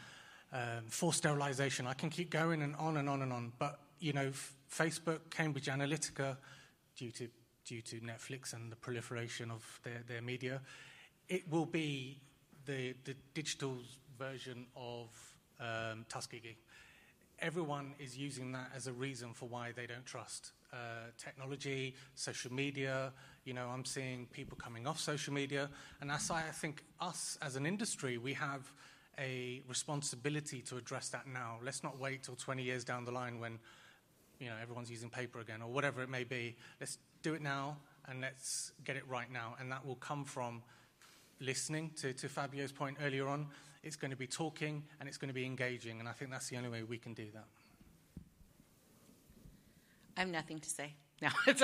[0.51, 1.87] Um, forced sterilization.
[1.87, 3.51] I can keep going and on and on and on.
[3.57, 6.37] But you know, f- Facebook, Cambridge Analytica,
[6.95, 7.29] due to
[7.65, 10.61] due to Netflix and the proliferation of their, their media,
[11.29, 12.19] it will be
[12.65, 13.77] the, the digital
[14.17, 15.09] version of
[15.59, 16.57] um, Tuskegee
[17.43, 20.75] everyone is using that as a reason for why they don't trust uh,
[21.17, 23.11] technology, social media.
[23.43, 25.69] You know, I'm seeing people coming off social media,
[26.01, 28.61] and why I think us as an industry we have
[29.19, 31.59] a responsibility to address that now.
[31.63, 33.59] Let's not wait till 20 years down the line when
[34.39, 36.55] you know everyone's using paper again or whatever it may be.
[36.79, 40.61] Let's do it now and let's get it right now, and that will come from
[41.39, 43.47] listening to, to Fabio's point earlier on
[43.83, 45.99] it's going to be talking, and it's going to be engaging.
[45.99, 47.45] And I think that's the only way we can do that.
[50.15, 50.93] I have nothing to say.
[51.21, 51.29] No.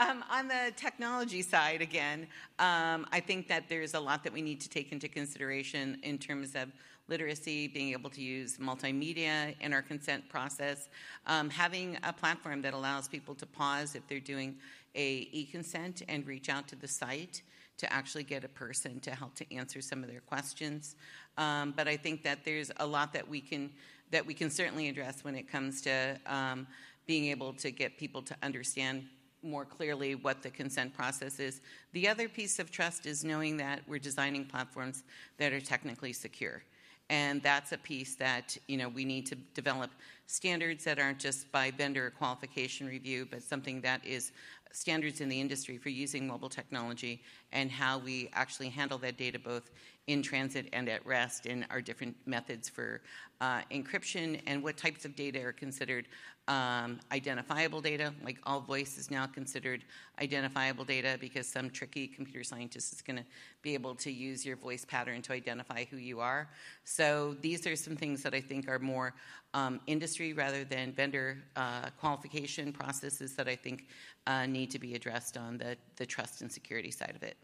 [0.00, 2.26] um, on the technology side, again,
[2.58, 6.16] um, I think that there's a lot that we need to take into consideration in
[6.16, 6.72] terms of
[7.12, 10.88] literacy, being able to use multimedia in our consent process,
[11.26, 14.56] um, having a platform that allows people to pause if they're doing
[14.94, 17.42] a e-consent and reach out to the site
[17.76, 20.96] to actually get a person to help to answer some of their questions.
[21.36, 23.70] Um, but I think that there's a lot that we can
[24.10, 26.66] that we can certainly address when it comes to um,
[27.06, 29.04] being able to get people to understand
[29.42, 31.60] more clearly what the consent process is.
[31.92, 35.02] The other piece of trust is knowing that we're designing platforms
[35.38, 36.62] that are technically secure.
[37.10, 39.90] And that's a piece that you know we need to develop
[40.26, 44.32] standards that aren't just by vendor qualification review, but something that is
[44.72, 49.38] standards in the industry for using mobile technology and how we actually handle that data
[49.38, 49.70] both
[50.08, 53.00] in transit and at rest in our different methods for
[53.40, 56.06] uh, encryption and what types of data are considered
[56.48, 58.12] um, identifiable data.
[58.24, 59.84] Like all voice is now considered
[60.20, 63.24] identifiable data because some tricky computer scientist is going to
[63.62, 66.48] be able to use your voice pattern to identify who you are.
[66.84, 69.14] So these are some things that I think are more
[69.54, 73.86] um, industry rather than vendor uh, qualification processes that I think
[74.26, 77.36] uh, need to be addressed on the, the trust and security side of it.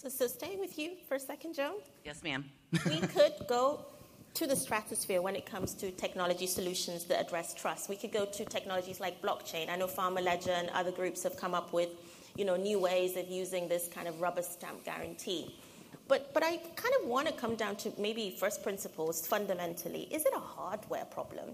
[0.00, 1.74] So, so staying with you for a second, Joan.
[2.06, 2.46] Yes, ma'am.
[2.86, 3.84] we could go
[4.32, 7.90] to the stratosphere when it comes to technology solutions that address trust.
[7.90, 9.68] We could go to technologies like blockchain.
[9.68, 11.90] I know PharmaLedger and other groups have come up with,
[12.34, 15.54] you know, new ways of using this kind of rubber stamp guarantee.
[16.08, 20.08] But, but I kind of want to come down to maybe first principles fundamentally.
[20.10, 21.50] Is it a hardware problem?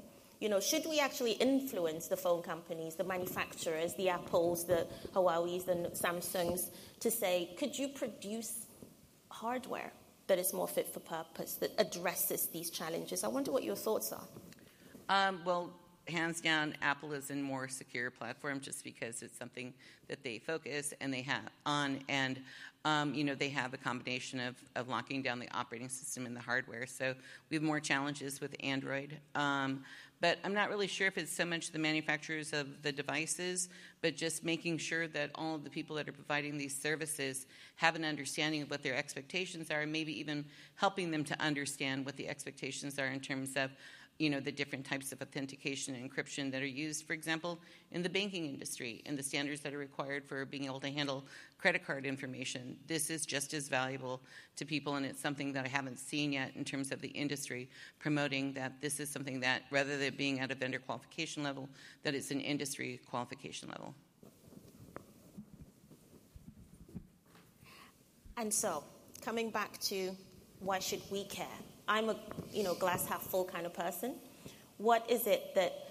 [0.46, 5.64] You know, should we actually influence the phone companies, the manufacturers, the Apples, the Huawei's,
[5.64, 8.66] the Samsungs, to say, could you produce
[9.28, 9.92] hardware
[10.28, 13.24] that is more fit for purpose, that addresses these challenges?
[13.24, 14.22] I wonder what your thoughts are.
[15.08, 15.72] Um, well,
[16.08, 19.74] hands down, Apple is a more secure platform just because it's something
[20.08, 22.38] that they focus and they have on, and
[22.84, 26.36] um, you know they have a combination of, of locking down the operating system and
[26.36, 26.86] the hardware.
[26.86, 27.14] So
[27.50, 29.18] we have more challenges with Android.
[29.34, 29.84] Um,
[30.20, 33.68] but I'm not really sure if it's so much the manufacturers of the devices,
[34.00, 37.96] but just making sure that all of the people that are providing these services have
[37.96, 40.44] an understanding of what their expectations are, and maybe even
[40.76, 43.70] helping them to understand what the expectations are in terms of
[44.18, 47.58] you know the different types of authentication and encryption that are used for example
[47.92, 51.24] in the banking industry and the standards that are required for being able to handle
[51.58, 52.76] credit card information.
[52.86, 54.20] This is just as valuable
[54.56, 57.68] to people and it's something that i haven't seen yet in terms of the industry
[57.98, 61.68] promoting that this is something that rather than being at a vendor qualification level
[62.02, 63.94] that it's an industry qualification level.
[68.38, 68.84] And so
[69.22, 70.10] coming back to
[70.60, 71.46] why should we care
[71.88, 72.16] I'm a
[72.52, 74.14] you know glass half full kind of person.
[74.78, 75.88] What is it that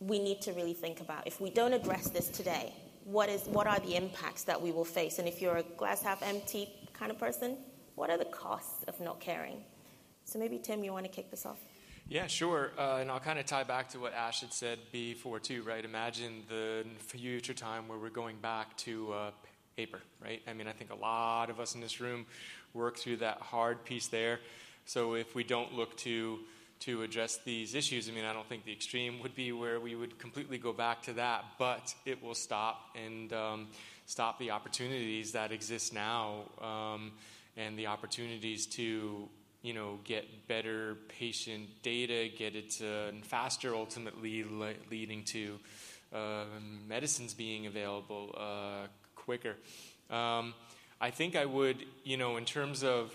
[0.00, 1.26] we need to really think about?
[1.26, 2.72] If we don't address this today,
[3.04, 5.18] what is what are the impacts that we will face?
[5.18, 7.56] And if you're a glass half empty kind of person,
[7.94, 9.62] what are the costs of not caring?
[10.24, 11.58] So maybe Tim, you want to kick this off?
[12.10, 12.72] Yeah, sure.
[12.78, 15.84] Uh, and I'll kind of tie back to what Ash had said before, too, right?
[15.84, 19.30] Imagine the future time where we're going back to uh,
[19.76, 20.40] paper, right?
[20.48, 22.24] I mean, I think a lot of us in this room
[22.72, 24.40] work through that hard piece there.
[24.88, 26.38] So if we don't look to
[26.80, 29.94] to address these issues, I mean, I don't think the extreme would be where we
[29.94, 33.66] would completely go back to that, but it will stop and um,
[34.06, 37.12] stop the opportunities that exist now um,
[37.58, 39.28] and the opportunities to
[39.60, 45.58] you know get better patient data, get it uh, faster, ultimately le- leading to
[46.14, 46.44] uh,
[46.88, 49.54] medicines being available uh, quicker.
[50.08, 50.54] Um,
[50.98, 53.12] I think I would, you know, in terms of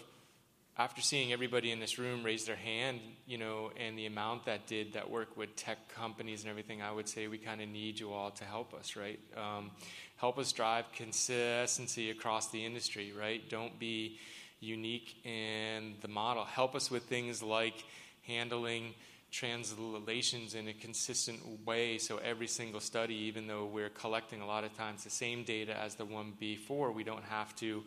[0.78, 4.66] after seeing everybody in this room raise their hand, you know, and the amount that
[4.66, 8.00] did that work with tech companies and everything, I would say we kind of need
[8.00, 9.20] you all to help us, right?
[9.38, 9.70] Um,
[10.18, 13.48] help us drive consistency across the industry, right?
[13.50, 14.18] Don't be
[14.62, 16.44] unique in the model.
[16.44, 17.84] Help us with things like
[18.26, 18.96] handling
[19.34, 24.64] translations in a consistent way so every single study even though we're collecting a lot
[24.64, 27.84] of times the same data as the one before we don't have to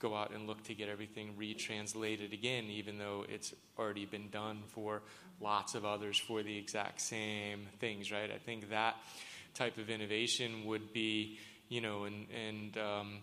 [0.00, 4.62] go out and look to get everything retranslated again, even though it's already been done
[4.68, 5.02] for
[5.40, 8.30] lots of others for the exact same things, right?
[8.30, 8.96] I think that
[9.54, 13.18] type of innovation would be, you know, and, and um,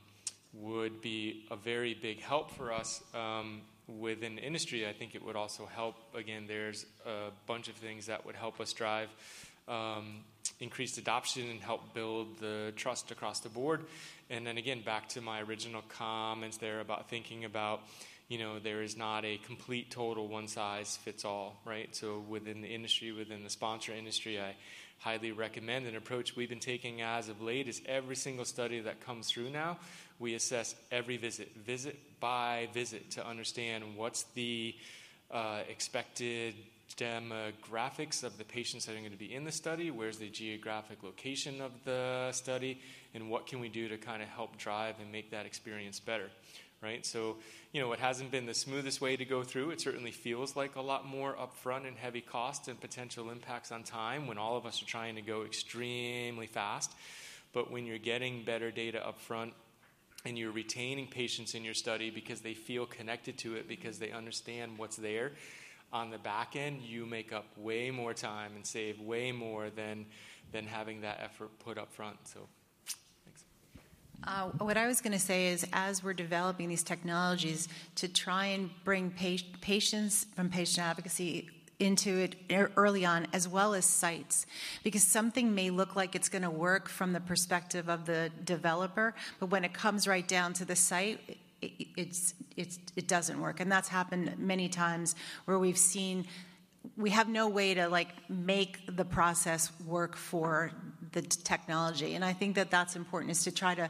[0.53, 4.87] would be a very big help for us um, within industry.
[4.87, 8.59] I think it would also help, again, there's a bunch of things that would help
[8.59, 9.09] us drive.
[9.67, 10.23] Um,
[10.59, 13.85] increased adoption and help build the trust across the board.
[14.29, 17.81] And then again, back to my original comments there about thinking about,
[18.27, 21.95] you know, there is not a complete total one size fits all, right?
[21.95, 24.55] So within the industry, within the sponsor industry, I
[24.99, 25.85] highly recommend.
[25.85, 29.49] An approach we've been taking as of late is every single study that comes through
[29.49, 29.77] now,
[30.19, 34.75] we assess every visit, visit by visit, to understand what's the
[35.31, 36.55] uh, expected
[36.97, 40.29] demographics uh, of the patients that are going to be in the study, where's the
[40.29, 42.81] geographic location of the study,
[43.13, 46.29] and what can we do to kind of help drive and make that experience better
[46.81, 47.05] right?
[47.05, 47.37] So,
[47.71, 49.71] you know, it hasn't been the smoothest way to go through.
[49.71, 53.83] It certainly feels like a lot more upfront and heavy cost and potential impacts on
[53.83, 56.91] time when all of us are trying to go extremely fast.
[57.53, 59.51] But when you're getting better data upfront
[60.25, 64.11] and you're retaining patients in your study because they feel connected to it, because they
[64.11, 65.31] understand what's there,
[65.91, 70.05] on the back end, you make up way more time and save way more than,
[70.51, 72.17] than having that effort put up front.
[72.27, 72.47] So
[74.23, 78.47] uh, what I was going to say is, as we're developing these technologies to try
[78.47, 82.35] and bring pa- patients from patient advocacy into it
[82.75, 84.47] early on, as well as sites,
[84.83, 89.13] because something may look like it's going to work from the perspective of the developer,
[89.39, 93.59] but when it comes right down to the site, it, it's, it's, it doesn't work.
[93.59, 96.25] And that's happened many times where we've seen
[96.95, 100.71] we have no way to like make the process work for
[101.11, 103.89] the technology and i think that that's important is to try to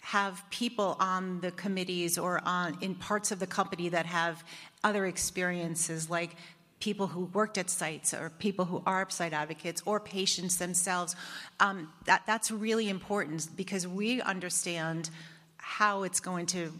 [0.00, 4.44] have people on the committees or on in parts of the company that have
[4.84, 6.36] other experiences like
[6.80, 11.16] people who worked at sites or people who are site advocates or patients themselves
[11.60, 15.10] um, that, that's really important because we understand
[15.68, 16.72] how it's going to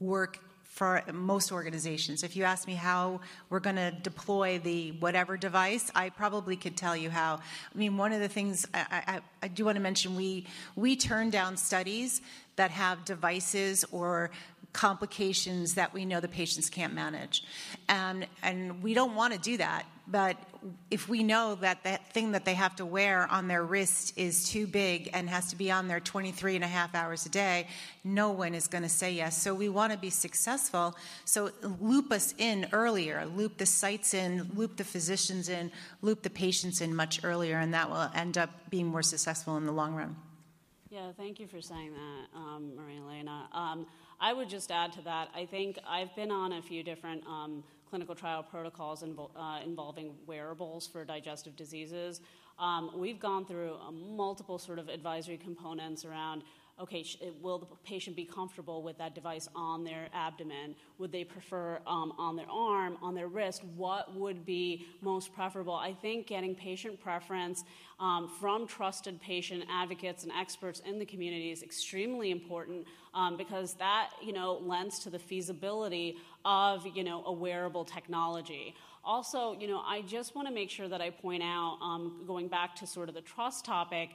[0.00, 2.22] work for most organizations.
[2.22, 3.20] If you ask me how
[3.50, 7.34] we're going to deploy the whatever device, I probably could tell you how.
[7.74, 10.96] I mean, one of the things I, I, I do want to mention we we
[10.96, 12.22] turn down studies
[12.56, 14.30] that have devices or
[14.72, 17.44] complications that we know the patients can't manage.
[17.88, 19.84] And, and we don't want to do that.
[20.06, 20.36] But
[20.90, 24.48] if we know that that thing that they have to wear on their wrist is
[24.48, 27.68] too big and has to be on there 23 and a half hours a day,
[28.02, 29.40] no one is going to say yes.
[29.40, 30.96] So we want to be successful.
[31.24, 31.50] So
[31.80, 35.70] loop us in earlier, loop the sites in, loop the physicians in,
[36.02, 39.64] loop the patients in much earlier, and that will end up being more successful in
[39.64, 40.16] the long run.
[40.90, 43.48] Yeah, thank you for saying that, um, Maria Elena.
[43.52, 43.86] Um,
[44.20, 45.30] I would just add to that.
[45.34, 50.14] I think I've been on a few different um, clinical trial protocols invo- uh, involving
[50.26, 52.20] wearables for digestive diseases.
[52.58, 56.42] Um, we've gone through uh, multiple sort of advisory components around
[56.80, 60.74] okay, sh- will the patient be comfortable with that device on their abdomen?
[60.98, 63.62] Would they prefer um, on their arm, on their wrist?
[63.76, 65.74] What would be most preferable?
[65.74, 67.64] I think getting patient preference
[67.98, 73.74] um, from trusted patient advocates and experts in the community is extremely important um, because
[73.74, 78.74] that, you know, lends to the feasibility of, you know, a wearable technology.
[79.04, 82.48] Also, you know, I just want to make sure that I point out, um, going
[82.48, 84.10] back to sort of the trust topic,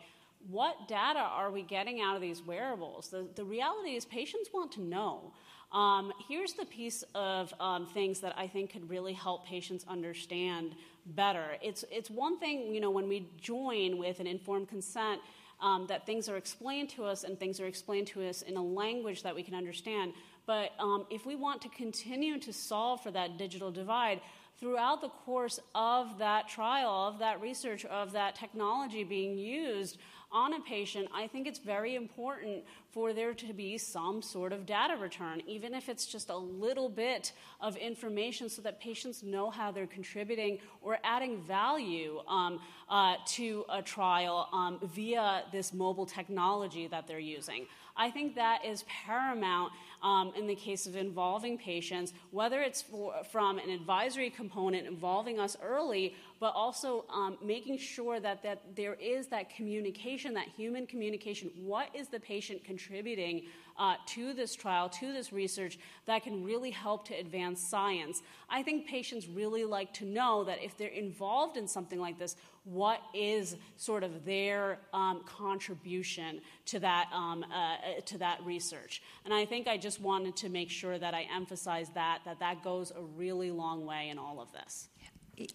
[0.49, 3.09] what data are we getting out of these wearables?
[3.09, 5.33] The, the reality is, patients want to know.
[5.71, 10.75] Um, here's the piece of um, things that I think could really help patients understand
[11.07, 11.57] better.
[11.61, 15.21] It's, it's one thing, you know, when we join with an informed consent,
[15.61, 18.63] um, that things are explained to us and things are explained to us in a
[18.63, 20.13] language that we can understand.
[20.45, 24.21] But um, if we want to continue to solve for that digital divide,
[24.59, 29.97] throughout the course of that trial, of that research, of that technology being used,
[30.35, 34.65] on a patient, I think it's very important for there to be some sort of
[34.65, 37.31] data return, even if it's just a little bit
[37.61, 42.59] of information so that patients know how they're contributing or adding value um,
[42.89, 47.65] uh, to a trial um, via this mobile technology that they're using.
[47.95, 49.71] I think that is paramount
[50.05, 55.39] um, in the case of involving patients, whether it's for, from an advisory component involving
[55.39, 60.85] us early, but also um, making sure that, that there is that communication, that human
[60.85, 61.49] communication.
[61.57, 63.45] What is the patient contributing
[63.77, 68.21] uh, to this trial, to this research that can really help to advance science?
[68.49, 72.35] I think patients really like to know that if they're involved in something like this,
[72.65, 79.33] what is sort of their um, contribution to that um, uh, to that research and
[79.33, 82.91] i think i just wanted to make sure that i emphasize that that that goes
[82.91, 84.89] a really long way in all of this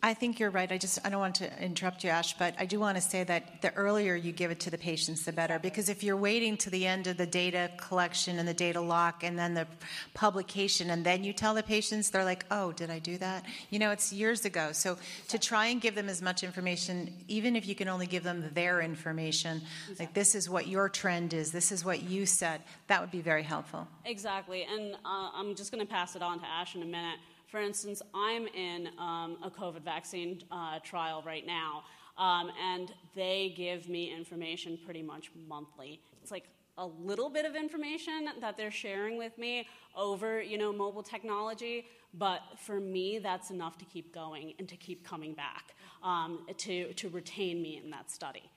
[0.03, 0.70] I think you're right.
[0.70, 3.24] I just I don't want to interrupt you, Ash, but I do want to say
[3.24, 5.59] that the earlier you give it to the patients, the better.
[5.59, 9.24] Because if you're waiting to the end of the data collection and the data lock
[9.24, 9.66] and then the
[10.12, 13.78] publication, and then you tell the patients, they're like, "Oh, did I do that?" You
[13.78, 14.72] know, it's years ago.
[14.72, 18.22] So to try and give them as much information, even if you can only give
[18.22, 19.62] them their information,
[19.99, 23.22] like this is what your trend is, this is what you said, that would be
[23.22, 23.89] very helpful.
[24.05, 27.18] Exactly, and uh, I'm just going to pass it on to Ash in a minute.
[27.51, 31.83] For instance, I'm in um, a COVID vaccine uh, trial right now.
[32.17, 36.01] Um, and they give me information pretty much monthly.
[36.23, 36.45] It's like
[36.77, 41.87] a little bit of information that they're sharing with me over, you know, mobile technology,
[42.15, 46.93] but for me, that's enough to keep going and to keep coming back, um, to,
[46.95, 48.51] to retain me in that study.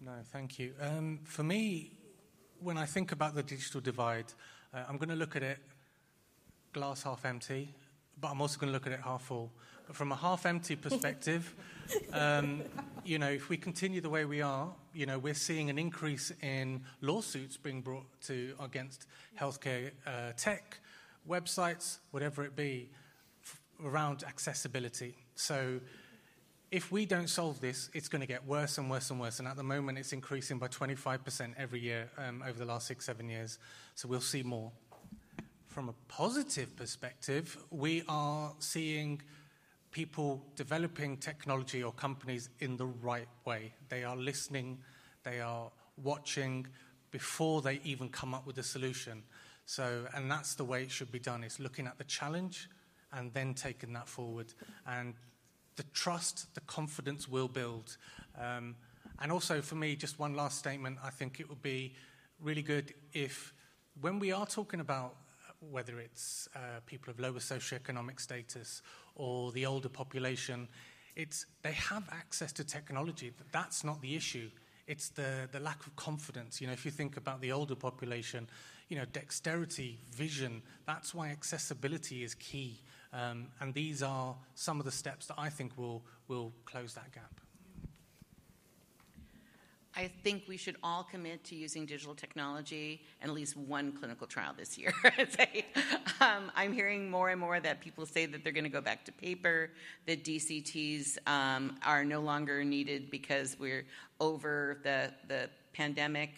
[0.00, 0.74] No, thank you.
[0.80, 1.92] Um, for me,
[2.60, 4.32] when I think about the digital divide,
[4.72, 5.58] uh, I'm going to look at it
[6.74, 7.72] glass half empty,
[8.20, 9.50] but I'm also going to look at it half full.
[9.86, 11.54] But from a half empty perspective,
[12.12, 12.62] um,
[13.04, 16.32] you know, if we continue the way we are, you know, we're seeing an increase
[16.42, 19.06] in lawsuits being brought to against
[19.40, 20.80] healthcare uh, tech,
[21.28, 22.90] websites, whatever it be,
[23.42, 25.14] f- around accessibility.
[25.36, 25.80] So
[26.70, 29.38] if we don't solve this, it's going to get worse and worse and worse.
[29.38, 33.06] And at the moment, it's increasing by 25% every year um, over the last six,
[33.06, 33.58] seven years.
[33.94, 34.72] So we'll see more.
[35.74, 39.20] From a positive perspective, we are seeing
[39.90, 43.74] people developing technology or companies in the right way.
[43.88, 44.78] They are listening,
[45.24, 46.68] they are watching
[47.10, 49.24] before they even come up with a solution.
[49.66, 52.68] So, and that's the way it should be done: is looking at the challenge
[53.12, 54.54] and then taking that forward.
[54.86, 55.14] And
[55.74, 57.96] the trust, the confidence will build.
[58.40, 58.76] Um,
[59.18, 60.98] and also, for me, just one last statement.
[61.02, 61.96] I think it would be
[62.40, 63.52] really good if,
[64.00, 65.16] when we are talking about
[65.60, 68.82] whether it's uh, people of lower socioeconomic status
[69.14, 70.68] or the older population,
[71.16, 73.32] it's they have access to technology.
[73.52, 74.50] That's not the issue.
[74.86, 76.60] It's the, the lack of confidence.
[76.60, 78.48] You know, if you think about the older population,
[78.88, 82.80] you know, dexterity, vision, that's why accessibility is key.
[83.12, 87.12] Um, and these are some of the steps that I think will, will close that
[87.12, 87.40] gap.
[89.96, 94.26] I think we should all commit to using digital technology in at least one clinical
[94.26, 94.92] trial this year.
[96.20, 99.04] um, I'm hearing more and more that people say that they're going to go back
[99.04, 99.70] to paper,
[100.06, 103.86] that DCTs um, are no longer needed because we're
[104.18, 106.30] over the, the pandemic.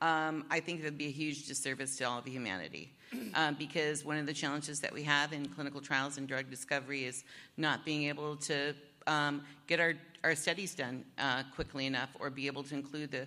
[0.00, 2.90] Um, I think it would be a huge disservice to all of humanity.
[3.34, 7.04] Um, because one of the challenges that we have in clinical trials and drug discovery
[7.04, 7.22] is
[7.56, 8.74] not being able to
[9.06, 9.94] um, get our,
[10.24, 13.26] our studies done uh, quickly enough or be able to include the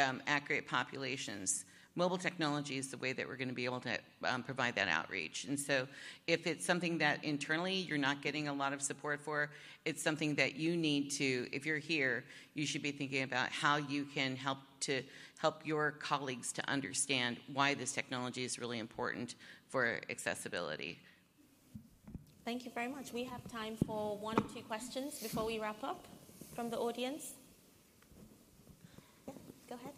[0.00, 1.64] um, accurate populations.
[1.96, 4.88] Mobile technology is the way that we're going to be able to um, provide that
[4.88, 5.44] outreach.
[5.44, 5.86] And so,
[6.26, 9.50] if it's something that internally you're not getting a lot of support for,
[9.84, 12.24] it's something that you need to, if you're here,
[12.54, 15.02] you should be thinking about how you can help to
[15.38, 19.36] help your colleagues to understand why this technology is really important
[19.68, 20.98] for accessibility.
[22.44, 23.12] Thank you very much.
[23.12, 26.04] We have time for one or two questions before we wrap up
[26.54, 27.34] from the audience.
[29.26, 29.34] Yeah,
[29.68, 29.92] go ahead.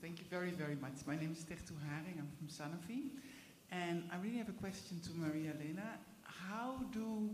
[0.00, 0.92] Thank you very, very much.
[1.06, 2.18] My name is Tertu Haring.
[2.18, 3.10] I'm from Sanofi.
[3.72, 5.98] And I really have a question to Maria Elena.
[6.22, 7.30] How do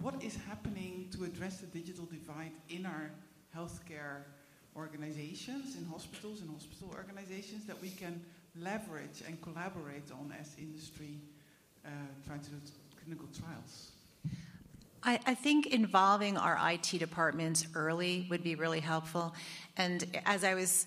[0.00, 3.12] what is happening to address the digital divide in our
[3.56, 4.24] healthcare
[4.76, 8.20] organizations, in hospitals and hospital organizations that we can
[8.58, 11.18] leverage and collaborate on as industry
[11.84, 11.88] uh,
[12.26, 12.56] trying to do
[13.02, 13.90] clinical trials?
[15.02, 19.34] I, I, think involving our IT departments early would be really helpful.
[19.78, 20.86] And as I was,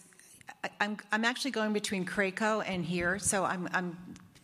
[0.64, 3.98] I, I'm, I'm actually going between Craco and here, so I'm, I'm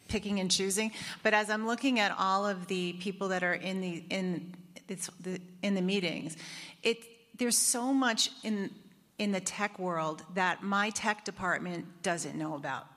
[0.07, 0.91] picking and choosing.
[1.23, 4.53] But as I'm looking at all of the people that are in the in
[4.87, 6.35] it's the, in the meetings,
[6.81, 6.97] it
[7.37, 8.71] there's so much in
[9.19, 12.87] in the tech world that my tech department doesn't know about.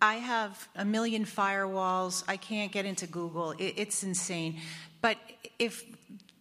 [0.00, 2.24] I have a million firewalls.
[2.26, 3.50] I can't get into Google.
[3.52, 4.60] It, it's insane.
[5.02, 5.18] But
[5.58, 5.84] if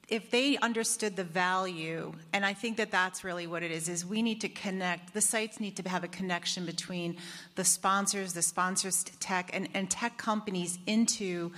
[0.10, 4.06] if they understood the value and i think that that's really what it is is
[4.06, 7.16] we need to connect the sites need to have a connection between
[7.56, 11.52] the sponsors the sponsors tech and, and tech companies into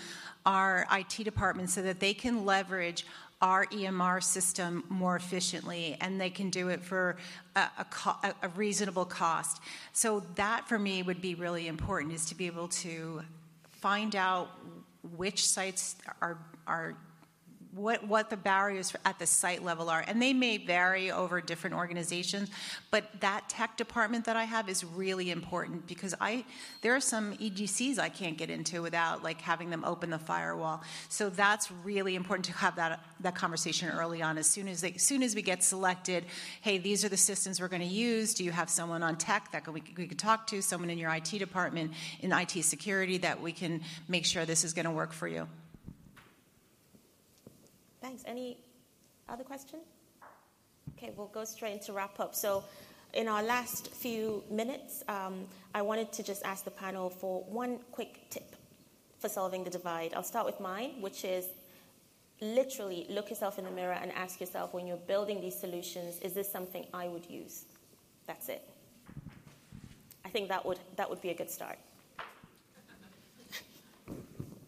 [0.45, 3.05] our it department so that they can leverage
[3.45, 7.15] our EMR system more efficiently, and they can do it for
[7.55, 9.61] a, reasonable cost.
[9.93, 13.21] So that, for me, would be really important: is to be able to
[13.69, 14.49] find out
[15.15, 16.95] which sites are are
[17.75, 20.03] what, what the barriers at the site level are.
[20.07, 22.49] And they may vary over different organizations,
[22.89, 26.45] but that tech department that I have is really important because I
[26.81, 30.83] there are some EGCs I can't get into without like having them open the firewall.
[31.09, 34.37] So that's really important to have that that conversation early on.
[34.37, 36.25] As soon as they, as soon as we get selected,
[36.61, 38.33] hey, these are the systems we're going to use.
[38.33, 40.61] Do you have someone on tech that we, we could talk to?
[40.61, 44.73] Someone in your IT department in IT security that we can make sure this is
[44.73, 45.47] going to work for you.
[48.05, 48.21] Thanks.
[48.27, 48.59] Any
[49.27, 49.79] other question?
[50.95, 52.35] Okay, we'll go straight into wrap up.
[52.35, 52.63] So,
[53.15, 57.79] in our last few minutes, um, I wanted to just ask the panel for one
[57.91, 58.55] quick tip
[59.17, 60.13] for solving the divide.
[60.13, 61.47] I'll start with mine, which is
[62.41, 66.33] literally look yourself in the mirror and ask yourself when you're building these solutions, is
[66.33, 67.65] this something I would use?
[68.27, 68.69] That's it.
[70.23, 71.79] I think that would, that would be a good start.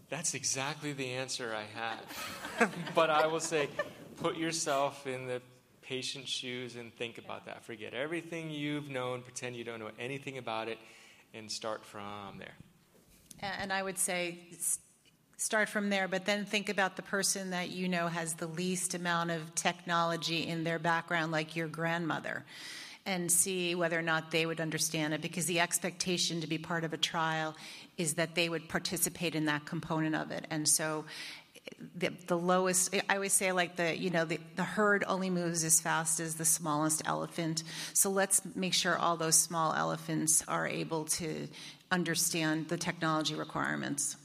[0.10, 2.72] That's exactly the answer I have.
[2.96, 3.70] but I will say,
[4.18, 5.42] put yourself in the
[5.82, 7.64] patient's shoes and think about that.
[7.64, 10.78] Forget everything you've known, pretend you don't know anything about it,
[11.34, 12.56] and start from there.
[13.42, 14.40] And I would say
[15.38, 18.96] start from there, but then think about the person that you know has the least
[18.96, 22.44] amount of technology in their background, like your grandmother,
[23.08, 25.22] and see whether or not they would understand it.
[25.22, 27.56] Because the expectation to be part of a trial
[27.98, 30.46] is that they would participate in that component of it.
[30.52, 31.06] And so
[31.96, 35.66] the, the lowest i always say like the you know the, the herd only moves
[35.66, 40.66] as fast as the smallest elephant so let's make sure all those small elephants are
[40.66, 41.48] able to
[41.92, 44.16] understand the technology requirements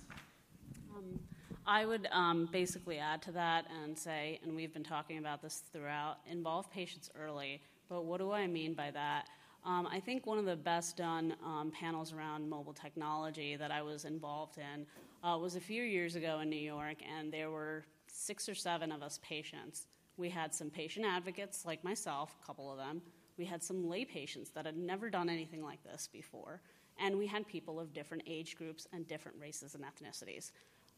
[0.96, 1.18] um,
[1.66, 5.62] I would um, basically add to that and say, and we've been talking about this
[5.72, 7.60] throughout, involve patients early.
[7.88, 9.26] But what do I mean by that?
[9.64, 13.80] Um, I think one of the best done um, panels around mobile technology that I
[13.82, 14.86] was involved in
[15.22, 18.90] uh, was a few years ago in New York, and there were six or seven
[18.90, 19.86] of us patients.
[20.16, 23.02] We had some patient advocates like myself, a couple of them.
[23.38, 26.60] We had some lay patients that had never done anything like this before.
[26.98, 30.50] And we had people of different age groups and different races and ethnicities.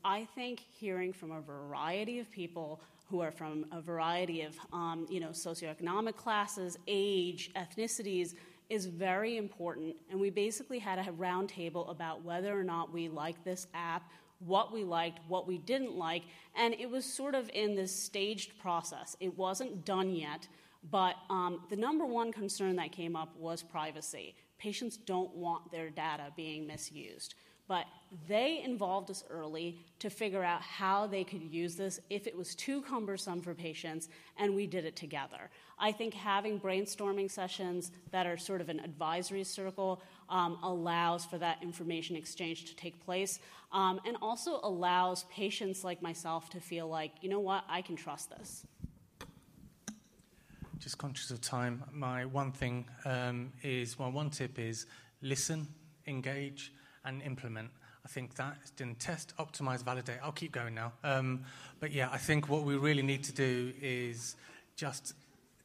[0.04, 2.80] I think hearing from a variety of people
[3.14, 8.34] who are from a variety of um, you know, socioeconomic classes, age, ethnicities,
[8.68, 9.94] is very important.
[10.10, 14.10] And we basically had a roundtable about whether or not we liked this app,
[14.40, 16.24] what we liked, what we didn't like.
[16.56, 19.16] And it was sort of in this staged process.
[19.20, 20.48] It wasn't done yet.
[20.90, 24.34] But um, the number one concern that came up was privacy.
[24.58, 27.36] Patients don't want their data being misused.
[27.66, 27.86] But
[28.28, 32.54] they involved us early to figure out how they could use this if it was
[32.54, 34.08] too cumbersome for patients,
[34.38, 35.50] and we did it together.
[35.78, 41.38] I think having brainstorming sessions that are sort of an advisory circle um, allows for
[41.38, 43.40] that information exchange to take place
[43.72, 47.96] um, and also allows patients like myself to feel like, you know what, I can
[47.96, 48.66] trust this.
[50.78, 54.86] Just conscious of time, my one thing um, is, my one tip is
[55.22, 55.66] listen,
[56.06, 56.72] engage
[57.04, 57.70] and implement.
[58.04, 60.18] I think that then test, optimize, validate.
[60.22, 60.92] I'll keep going now.
[61.02, 61.44] Um,
[61.80, 64.36] but yeah, I think what we really need to do is
[64.76, 65.14] just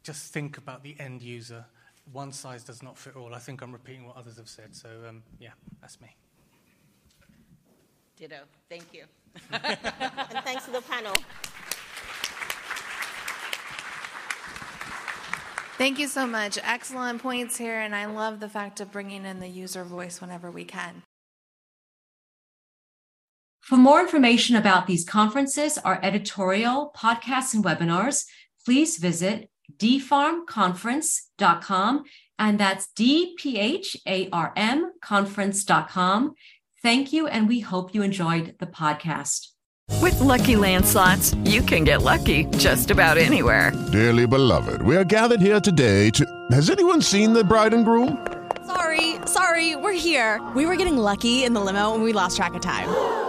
[0.03, 1.65] just think about the end user.
[2.13, 3.35] One size does not fit all.
[3.35, 4.73] I think I'm repeating what others have said.
[4.75, 6.15] So um, yeah, that's me.
[8.17, 8.39] Ditto.
[8.69, 9.03] Thank you.
[9.51, 11.15] and thanks to the panel.
[15.77, 16.57] Thank you so much.
[16.61, 20.51] Excellent points here, and I love the fact of bringing in the user voice whenever
[20.51, 21.03] we can.
[23.70, 28.26] For more information about these conferences, our editorial, podcasts, and webinars,
[28.65, 32.03] please visit dpharmconference.com,
[32.39, 36.34] and that's D P H A R M conference.com.
[36.82, 39.49] Thank you, and we hope you enjoyed the podcast.
[40.01, 43.72] With lucky Slots, you can get lucky just about anywhere.
[43.91, 46.26] Dearly beloved, we are gathered here today to.
[46.49, 48.26] Has anyone seen the bride and groom?
[48.65, 50.41] Sorry, sorry, we're here.
[50.55, 53.28] We were getting lucky in the limo and we lost track of time.